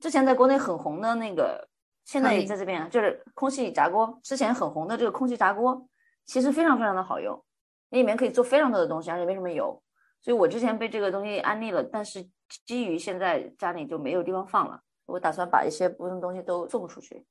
[0.00, 1.68] 之前在国内很红的那个，
[2.04, 4.18] 现在也在这边，就是空气炸锅。
[4.22, 5.86] 之前很红的这个空气炸锅，
[6.24, 7.44] 其实非常非常的好用，
[7.90, 9.82] 里面可以做非常多的东西，而且没什么油。
[10.22, 12.26] 所以我之前被这个东西安利了，但是
[12.64, 14.80] 基于现在家里就没有地方放了。
[15.04, 17.26] 我打算把一些不用的东西都送出去。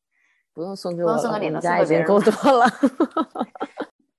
[0.53, 2.67] 不用送给我了，不用送给你了家已送给别人经够多了。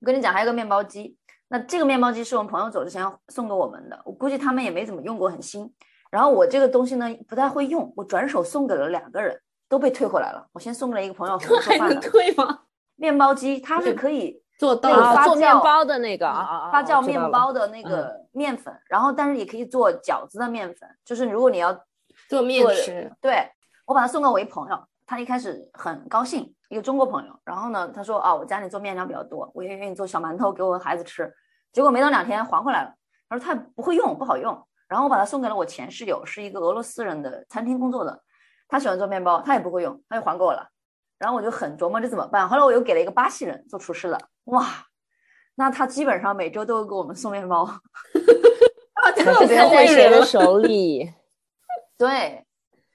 [0.03, 1.17] 我跟你讲，还有个面包机。
[1.47, 5.73] 那这个面包机是我们朋友走之前送给我们的，我估计他们也没怎么用过，很新。
[6.11, 10.45] 然后我这个东西呢不太会用，我转手送给了两个人，都被退回来了。
[10.53, 12.63] 我先送给了一个朋友 还能退吗？
[12.97, 21.79] 面包机，它是可以做那个到发啊，做面包的那个发酵面包的那个面粉，然后但是也可以做饺子的面粉，就是如果你要
[22.29, 23.49] 做面食，对
[23.87, 27.41] 我把它送给我一朋友，他一开始很高兴，一个中国朋友。
[27.45, 31.33] 然后呢，他说啊，我家里做面条比较多，我也愿意做小馒头给我孩子吃。
[31.73, 32.95] 结果没到两天还回来了，
[33.29, 34.67] 他说他不会用，不好用。
[34.89, 38.23] 然后我把它送给了我前室友，是一个俄罗斯人的餐厅工作的，
[38.69, 40.69] 他喜欢做面包，他也不会用，他就还给我了。
[41.19, 42.49] 然后我就很琢磨这怎么办。
[42.49, 44.67] 后来我又给了一个巴西人做厨师的，哇，
[45.55, 47.65] 那他基本上每周都给我们送面包，
[49.17, 51.11] 特别还是看在谁的手里。
[51.97, 52.45] 对，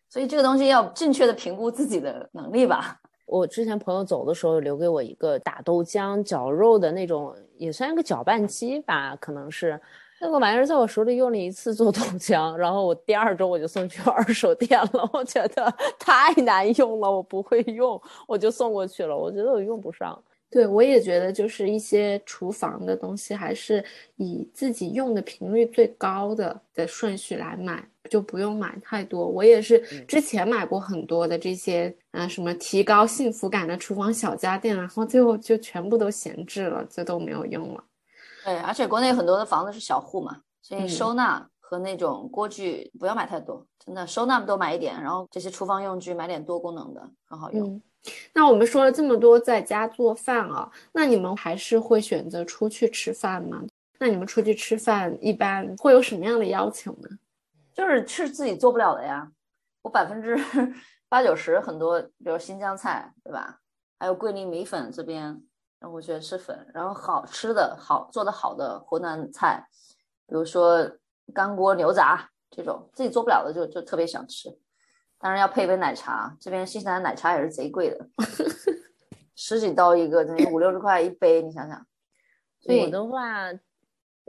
[0.09, 2.99] 所以这个东西要正确的评估自己的能力吧。
[3.25, 9.79] 我之前朋友走的时候留给我一个打豆浆、绞肉的那种，也算一个搅拌机吧，可能是
[10.21, 20.17] 那个玩意儿在我手里用了一次做豆浆，然后我第二周我就送去二手店了，我觉得太难用了，我不会用，我就送过去了，我觉得我用不上。
[20.49, 23.83] 对，我也觉得就是一些厨房的东西，还是
[24.15, 29.27] 以自己用的频率最高的的顺序来买，就不用买太多。
[29.27, 37.83] 我也是之前买过很多的这些，啊、什么提高幸福感的厨房小家电，然后最后就全部都闲置了，就都没有用了。
[38.45, 47.67] 对，而且国内很多的房子是小户嘛，所以嗯收纳和那种锅具不要买太多，真的收纳多买一点，然后这些厨房用具买点多功能的，很好用。
[47.67, 47.81] 嗯，
[48.33, 53.63] 那我们说了这么多在家做饭啊，那你们还是会选择出去吃饭吗？
[53.99, 57.09] 那你们出去吃饭一般会有什么样的要求呢？
[57.73, 59.31] 就是吃自己做不了的呀，
[59.81, 60.37] 我百分之
[61.09, 63.59] 八九十很多，比如新疆菜，对吧？
[63.99, 65.23] 还有桂林米粉这边，
[65.79, 69.67] 然后我喜欢吃粉，然后好吃的好做的好的湖南菜，
[70.27, 70.87] 比如说
[71.33, 74.55] 干锅牛杂这种，自己做不了的就就特别想吃，
[75.19, 78.07] 当然要配一杯奶茶，这边新西兰奶茶也是贼贵的，
[79.35, 81.85] 十几刀一个，等于五六十块一杯，你想想。
[82.59, 83.51] 所我以的话，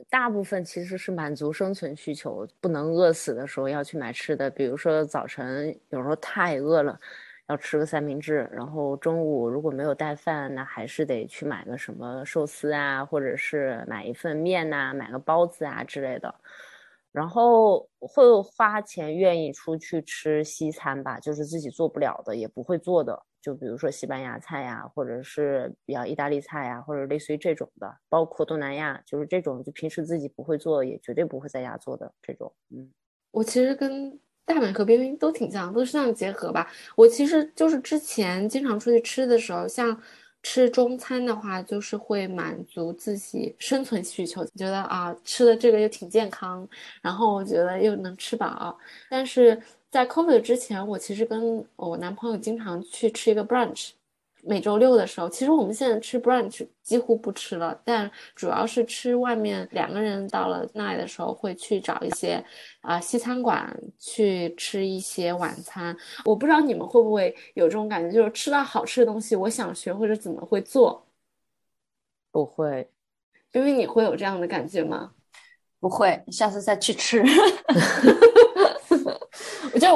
[0.09, 4.49] 大部分其实是满足生存需求，不能饿死的时候要去买吃的。
[4.49, 6.99] 比如说早晨有时候太饿了，
[7.49, 16.35] 要吃个三明治，然后中午如果没有带饭，那还是得去买个什么寿司啊，或者是买一份面呐、买个包子啊之类的。
[17.19, 32.55] 然后会花钱愿意出去吃西餐吧，就是自己做不了的，也不会做的，就比如说西班牙菜呀，或者是比较意大利菜呀，或者类似于这种的，包括东南亚，就是这种就平时自己不会做，也绝对不会在家做的这种。
[32.71, 32.89] 嗯，
[33.33, 36.71] 我其实跟大美和冰冰都挺像，都是这样结合吧。
[36.97, 40.01] 我其实就是之前经常出去吃的时候，像
[40.51, 46.67] 吃中餐的话，就是会满足自己生存需求，觉得啊吃的这个又挺健康，
[47.03, 48.79] 然后我觉得又能吃饱。
[49.11, 53.91] 但是在 COVID 之前，我其实跟我男朋友经常去吃一个 brunch。
[54.43, 59.69] 每周六的时候，其实我们现在吃 brunch 几乎不吃了，但主要是吃外面。
[59.73, 62.43] 两个人到了那里的时候，会去找一些
[62.81, 65.97] 啊、西餐馆去吃一些晚餐。
[66.25, 71.07] 我不知道你们会不会有这种感觉，就是吃到好吃的东西，我想学或者怎么会做。
[72.31, 72.89] 不会，
[73.53, 75.13] 因为你会有这样的感觉吗？
[75.81, 77.23] 不会，下次再去吃。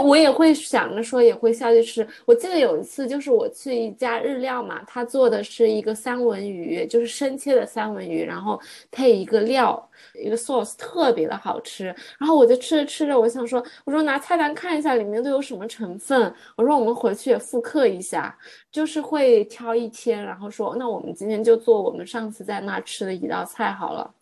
[0.00, 2.06] 我也会想着说也会下去吃。
[2.24, 11.86] 我记得有一次就是我去一家日料嘛，他做的是一个三文鱼，就是生切的三文鱼，然后配一个料，一个 sauce 特别的好吃。
[12.18, 18.36] 然后我就吃着吃着，我想说，我说拿菜单看一下里面都有什么成分，我说我们回去也复刻一下，
[18.70, 24.14] 就是会挑一天，然后说那我们今天就做我们上次在那吃的一道菜好了。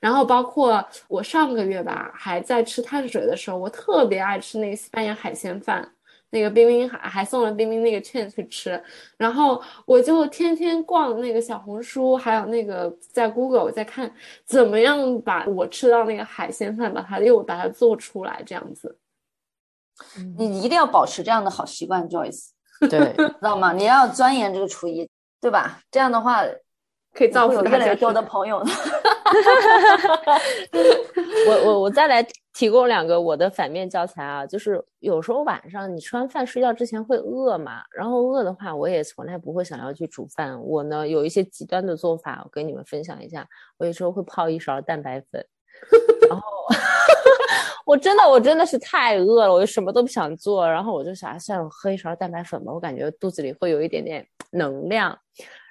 [0.00, 5.88] 然后包括我上个月吧，还在吃碳水的时候，我特别爱吃那个西班牙海鲜饭，
[6.30, 8.82] 那个冰冰还还送了冰冰那个券去吃，
[9.16, 14.12] 然后我就天天逛那个小红书，还有那个在 Google 在看
[14.44, 18.98] 怎么样把我吃到那个海鲜饭，把它又把它做出来这样子。
[20.36, 22.48] 你一定要保持这样的好习惯，Joyce，
[22.90, 23.72] 对，知道吗？
[23.72, 25.08] 你要钻研这个厨艺，
[25.40, 25.78] 对吧？
[25.88, 26.42] 这样的话，
[27.12, 28.60] 可以造福大家越来越多的朋友。
[29.42, 30.40] 哈哈哈
[31.48, 40.60] 我我我再来提供两个我的反面教材啊，就是有时候晚上你吃完饭睡觉之前会饿嘛，然后饿的话，我也从来不会想要去煮饭。
[40.62, 43.46] 我呢有一些极端的做法，我跟你们分享一下。
[43.78, 45.44] 我有时候会泡一勺蛋白粉，
[46.28, 46.42] 然后
[47.84, 55.18] 我真的我真的是太饿了，我就什么都不想做，然后我就想，算了，喝一勺蛋白粉吧，我感觉肚子里会有一点点能量。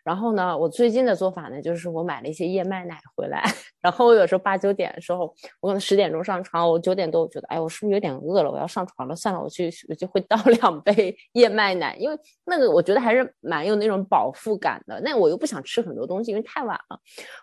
[0.04, 3.44] 然后呢，我最近的做法呢，就是我买了一些燕麦奶回来。
[3.82, 8.52] 然后我有时候八九点的时候，我可能十点钟上床，我九点多我觉得，哎，我是不是有点饿了？
[8.52, 15.00] 我要上床了，算了，我去我就会倒两 杯燕麦奶，因为那个我觉得还是蛮有那种饱腹感的。
[15.02, 17.00] 那我又不想吃很多东西，因为太晚了，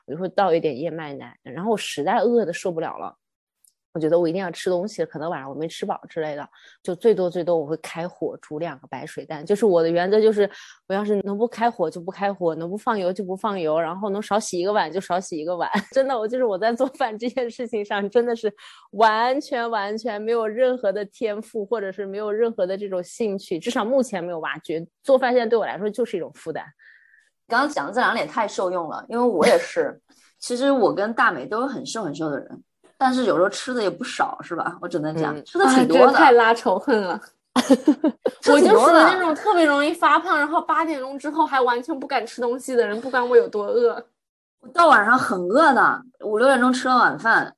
[0.07, 1.37] 我就会倒一点燕麦奶。
[1.43, 3.17] 然后我实在饿的受不了了。
[3.93, 6.49] 我觉得我一定要吃东西，可能晚上我没吃饱之类的，
[6.83, 9.45] 就最多最多我会开火煮两个白水蛋。
[9.45, 10.49] 就是我的原则就是，
[10.87, 15.69] 我要是能不开火就不开火，能不放油就不放油，然后能少洗一个碗就少洗一个碗。
[15.91, 18.53] 真的，我就是我在做饭这件事情上真的是
[18.93, 24.87] 完全完全没有任何的天赋，或者是没有任何的这种兴趣，至少目前没有挖掘。
[25.03, 26.65] 做饭现在对我来说就是一种负担。
[27.49, 30.01] 刚刚讲的这两点太受用了，因为我也是，
[30.39, 32.63] 其实我跟大美都是很瘦很瘦的人。
[33.01, 34.77] 但是有时候吃的也不少，是吧？
[34.79, 37.19] 我只能讲吃的挺多的，太拉仇恨了。
[37.55, 44.05] 我就属于那种特别容易发胖，然后八点钟之后还完全不敢吃东西的人，不管我有多饿。
[44.61, 47.57] 我到晚上很饿的，五六点钟吃完晚饭，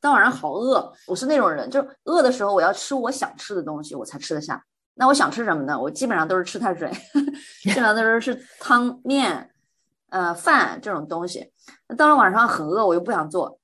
[0.00, 0.92] 到晚上好饿。
[1.06, 4.60] 我是那种人，就是饿的时候我要吃我想吃的东西，我才吃得下。
[4.94, 5.78] 那我想吃什么呢？
[5.80, 6.90] 我基本上都是吃碳水，
[7.62, 9.50] 基本上都是吃汤面、
[10.08, 11.52] 呃饭这种东西。
[11.86, 13.59] 那到了晚上很饿，我又不想做。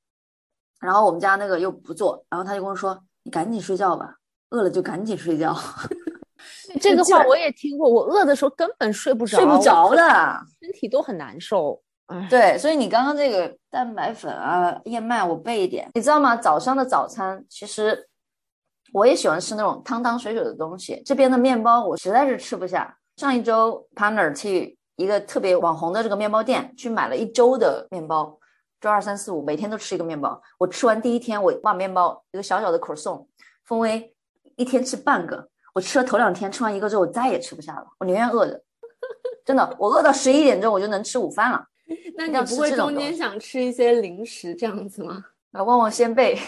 [0.86, 4.14] 然后我们家那个又不做，然后他就跟我说：“你赶紧睡觉吧，
[4.50, 5.52] 饿了就赶紧睡觉。
[6.80, 11.82] ”这个话我也听过，我饿的时候根本睡不着，睡不着的，身体都很难受。
[12.30, 16.36] 对，所以你刚刚这个蛋白粉啊、燕麦，我备一点，你知道吗？
[16.36, 18.08] 早上的早餐其实
[18.92, 21.02] 我也喜欢吃那种汤汤水水的东西。
[21.04, 22.96] 这边的面包我实在是吃不下。
[23.16, 28.38] 上一周 partner 去一个特别网红的这个面包店去买了一周的面包。
[28.86, 30.40] 周二、三、四、五，每天都吃一个面包。
[30.58, 33.28] 我吃完第一天，我把面包一个小小的口送，
[33.64, 34.14] 分为
[34.54, 35.48] 一天吃半个。
[35.74, 37.84] 我吃了头两天，吃完一个之后，我再也吃不下了。
[37.98, 38.62] 我宁愿饿着，
[39.44, 41.66] 真的，我饿到十一点钟，我就能吃午饭了。
[42.16, 45.24] 那你不会中间想吃一些零食这样子吗？
[45.50, 46.38] 啊，旺旺仙贝。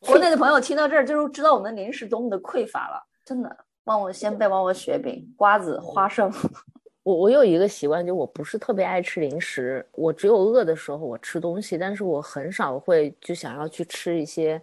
[0.00, 3.04] 国内的朋友听到这儿，就知道我们零食多么的匮乏了。
[3.26, 3.54] 真的，
[3.84, 6.32] 旺旺仙贝、旺旺雪饼、瓜子、花生。
[7.04, 9.86] 我我有一个习惯，就我不是特别爱吃零食。
[9.92, 14.60] 我只有饿的时候我吃东西，但是我很少会就想要去吃一些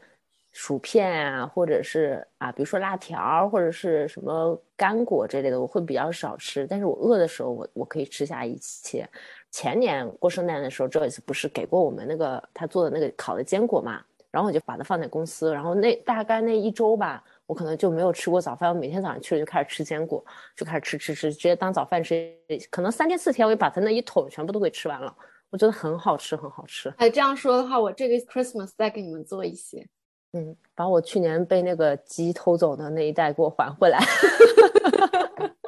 [0.52, 6.66] 薯片啊，或者是啊，比如说辣条或者是什么干果这类的，我会比较少吃。
[6.68, 9.08] 但是我饿的时候，我我可以吃下一切。
[9.52, 14.02] 前年过圣诞的时候，Joyce 不是给过我们那个他做的那个烤的坚果嘛？
[14.32, 17.24] 然后我就把它放在公司，然后那大概那一周吧。
[17.52, 20.24] 我可能就没有吃过早饭，我每天早上去了就开始吃坚果，
[20.56, 22.34] 就开始吃吃吃，直接当早饭吃。
[22.70, 25.14] 可能三天四天，我就把它那一桶全部都给吃完了。
[25.49, 26.88] 我觉得很好吃，很好吃。
[26.95, 29.86] 哎，这样说的话，我这个 Christmas 再给你们做一些。
[30.32, 33.99] 嗯，把我去年被那个鸡偷走的那一袋给我还回来。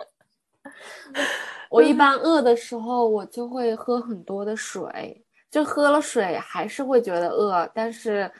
[1.69, 5.21] 我一般饿的时候，我就会喝很多的水，
[5.51, 8.31] 就喝了水还是会觉得饿，但是。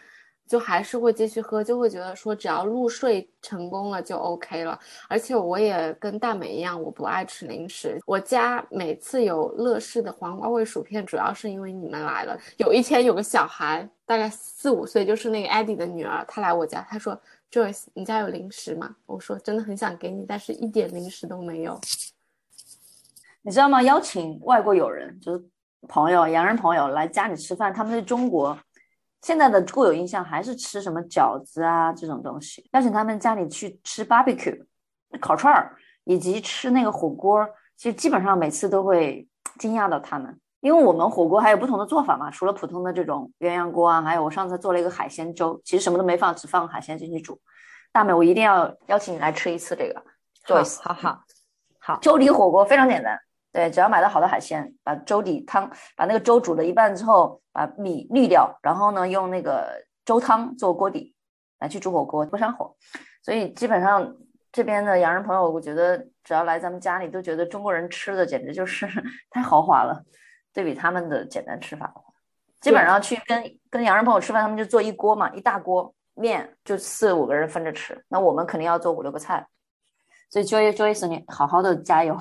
[0.53, 4.79] 就还是会继续喝，就会觉得说只要入睡成功了就 OK 了。
[5.09, 7.99] 而且我也跟大美一样，我不爱吃零食。
[8.05, 12.37] 我家每次有乐事的黄瓜味薯片，主要是因为你们来了。
[12.57, 17.19] 有一天有个小孩，大概四五岁，就是那个 Eddie 的女儿，她来我家，她说
[17.51, 21.81] ：“Joyce，你家有零食吗？”我说：“真的很想给你，但是一点零食都没有。”
[23.41, 23.81] 你知道吗？
[23.81, 25.43] 邀请外国友人，就是
[25.87, 28.55] 朋友、洋人朋友来家里吃饭，他们在中国。
[29.23, 34.61] 现在的固有印象还是吃什么饺子啊这种东西，邀请他们家里去吃 barbecue
[35.21, 37.47] 烤串儿，以及吃那个火锅，
[37.77, 39.25] 其实基本上每次都会
[39.57, 47.39] 惊讶到他们，因为我们火锅还有不同的做法嘛，除了普通的这种鸳鸯锅啊，还有我上次做了一个海鲜粥，其实什么都没放，只放海鲜进去煮。
[47.93, 50.03] 大美，我一定要邀请你来吃一次这个
[50.45, 51.23] ，Joyce，好好
[51.79, 53.17] 好，粥底火锅非常简单。
[53.53, 61.15] 对，只要买到好的海鲜，把粥底汤，把那个粥煮了一半之后，把米滤掉，然后呢，用那个粥汤做锅底
[61.59, 62.75] 来去煮火锅，不上火。
[63.21, 64.15] 所以基本上
[64.51, 68.87] 这边的洋人朋友，我觉得只要来咱们家里，都觉得中国人吃的简直就是
[69.29, 70.03] 太豪华了。
[70.51, 72.11] 对比他们的简单吃法的话，
[72.59, 78.03] 基本上去跟跟洋人朋友吃饭，他们就做一锅嘛，一大锅面，就四五个人分着吃。
[78.07, 79.47] 那我们肯定要做五六个菜。
[80.29, 82.17] 所以 Joy Joyce，你好好的加油。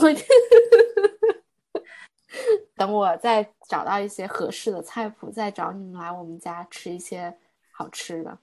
[0.00, 0.08] 我
[2.76, 7.34] 等我再找到一些合适的菜谱，再找你们来我们家吃一些
[7.70, 8.38] 好吃的。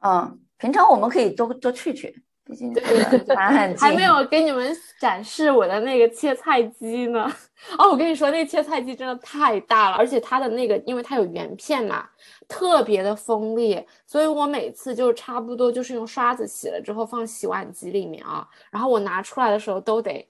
[0.00, 7.30] 嗯，平常我们可以多多去去，毕竟对对对还很近还没有给你们展示我的那个切菜机呢。
[7.78, 12.08] 哦，我跟你说，那切菜机真的太大了，而且它的那个，因为它有圆片嘛，
[12.48, 20.26] 特别的锋利，所以我每次就差不多就是用刷子洗了之后放洗碗机里面啊，然后我拿出来的时候都得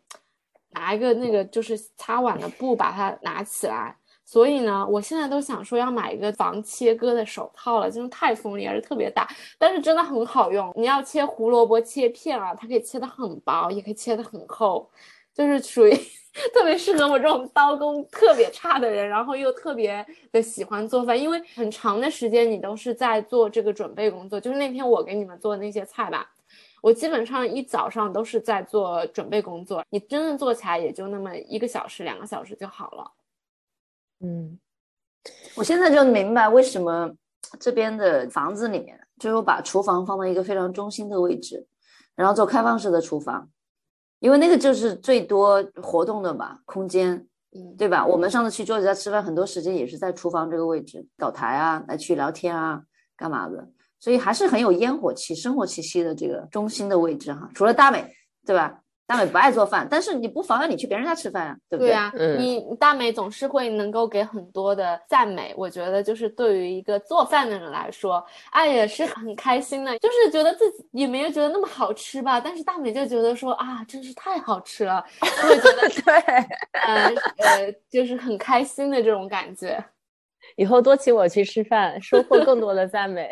[0.71, 3.97] 拿一个那个就是擦碗的布把它拿起来。
[4.25, 10.71] 所以呢，我现在都想说要买一个防切割的手套了，真的太锋利，而且特别大，但是真的很好用。
[10.77, 14.87] 你要切胡萝卜切片啊，它可以切的很薄，也可以切的很厚，
[15.33, 15.91] 就是属于
[16.53, 24.39] 特别适合我这种刀工特别差的人，然后又特别的喜欢做饭，因为很长的时间你都是在做这个准备工作。
[24.39, 26.31] 就是那天我给你们做的那些菜吧，
[26.81, 33.13] 我基本上一早上都是在做准备工作，你真正做起来也就那么一个小时、两个小时就好了。
[34.21, 34.59] 嗯，
[35.57, 37.11] 我现在就明白为什么
[37.59, 41.67] 这边的房子里面，就是我把厨房放到一个非常中心的位置，
[42.15, 43.49] 然后做开放式的厨房，
[44.21, 48.05] 因为那个就是最多活动的吧，空间，嗯，对吧？
[48.05, 52.83] 我们上次去桌子家吃饭，很多时间也是在厨房这个位置搞台啊，来去聊天啊，
[53.17, 53.69] 干嘛的，
[54.01, 57.49] 所以还是很有烟火气、生活气息的这个中心的位置哈。
[57.55, 58.05] 除了大美，
[58.47, 58.81] 对吧？
[59.09, 61.89] 大美不爱做饭，但是你不妨碍你去别人家吃饭呀、对不对？
[61.89, 76.15] 对呀、嗯你你大美总是会能够给很多的赞美，我觉得就是对于一个做饭的人来说，哎也是很开心的，就是觉得自己也没有觉得那么好吃吧，但是大美就觉得说啊，真是太好吃了，就会觉得 对，
[76.73, 77.07] 呃
[77.39, 79.83] 呃，就是很开心的这种感觉。
[80.59, 83.31] 以后多请我去吃饭，收获更多的赞美。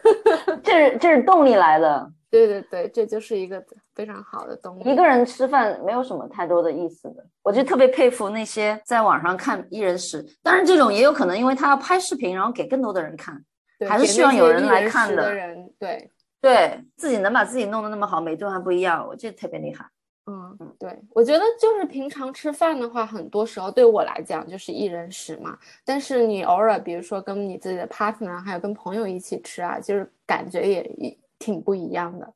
[0.64, 2.10] 这是这是动力来的。
[2.30, 3.62] 对对对，这就是一个
[3.94, 4.90] 非常好的动力。
[4.90, 13.38] 一个人吃饭没有什么太多的意思的，我就特别佩服那些在网上看一人食，当然这种也有可能因为他要拍视频，然后给更多的人看，
[13.78, 16.10] 对还是希望有人来看的的人，对，
[16.40, 19.84] 对自己能把自己弄得那么好，每顿还不一样，我觉得特别厉害。
[20.26, 25.58] 嗯，对，我觉得就是平常吃饭的话，很多时候对我来讲就是一人食嘛。
[25.84, 32.32] 但是你偶尔，比如说跟你自己的 partner，还有跟朋友一起吃啊，就是感觉也也挺不一样的。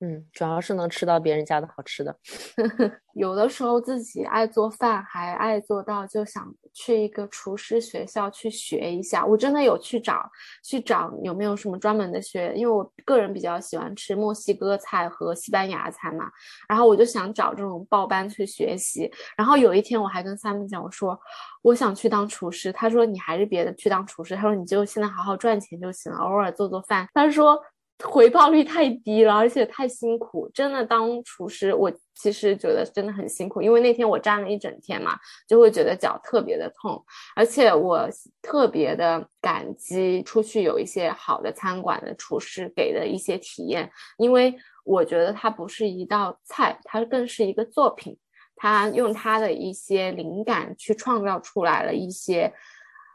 [0.00, 2.18] 嗯，主要是能吃到别人家的好吃的。
[3.14, 9.24] 有的时候自己爱做饭，还爱做到，就想去一个厨师学校去学一下。
[9.24, 10.30] 我真的有去找，
[10.62, 16.30] 去找有没有什么专门的学，因为我个人比较喜欢吃墨西哥菜和西班牙菜嘛，
[16.68, 19.10] 然后我就想找这种报班去学习。
[19.38, 21.18] 然后有一天我还跟 Simon 讲，我说
[21.62, 27.08] 我想去当厨师，他说你还是别去当厨师，他说你就现在好好赚钱就行了，偶尔做做饭。
[27.14, 27.58] 他说。
[28.04, 30.50] 回报率太低了，而且太辛苦。
[30.52, 35.18] 真的当厨师，我其实觉得真的很辛苦，因为那天我站了一整天嘛，
[35.48, 37.02] 就会觉得脚特别的痛，
[37.34, 38.06] 而且我
[38.42, 48.18] 特别的感激出去有一些好的餐馆的厨师给的一些体验，因为我觉得它不是一道菜，它更是一个作品，
[48.56, 52.52] 他用他的一些灵感去创造出来了一些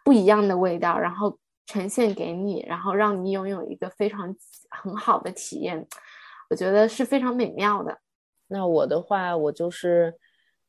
[0.04, 1.38] 不一样的味道，然后。
[1.66, 4.36] 呈现给你，然后让你拥有一个非常
[4.70, 5.88] 很好的体验，
[6.50, 7.98] 我觉得是非常美妙的。
[8.48, 10.14] 那我的话，我就是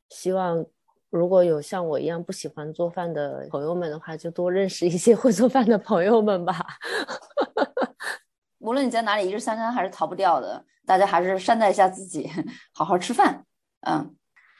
[0.08, 0.64] 希望，
[1.10, 6.54] 如果有像我一样不喜欢做饭的朋友们的话，就多认识一些会做饭的朋友们吧。
[8.58, 10.64] 无论你在哪里，一日三餐还是逃不掉的。
[10.84, 12.30] 大家还是善待一下自己，
[12.74, 13.44] 好好吃饭。
[13.86, 14.14] 嗯，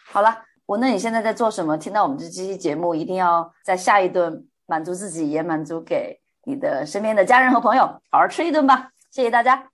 [0.07, 1.77] 好了，我那你现在在做什么？
[1.77, 6.22] 听到我们这期节目，一定要在下一顿满足自己，也满足给。
[6.45, 8.91] 你的身边的家人和朋友，好好吃一顿吧！
[9.11, 9.69] 谢谢大家。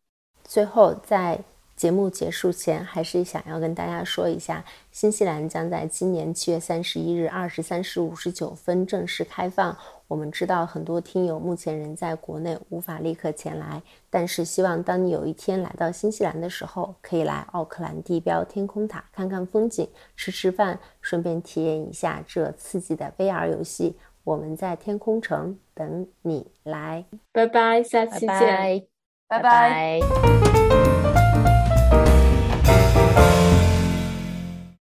[0.45, 1.39] 最后，在
[1.75, 4.63] 节目结束前，还是想要跟大家说一下，
[4.93, 9.75] 新西兰将在今年七月三十一日二十三时五十九分正式开放。
[10.09, 23.97] 我们知道很多听友目前人在国内，无法立刻前来，但是希望当你有一天来到新西兰的时候，可以来奥克兰地标天空塔看看风景，吃吃饭，顺便体验一下这刺激的 VR 游戏。
[24.25, 28.87] 我们在天空城等你来，拜拜，下期见，
[29.29, 30.01] 拜拜。
[30.01, 31.08] 拜拜。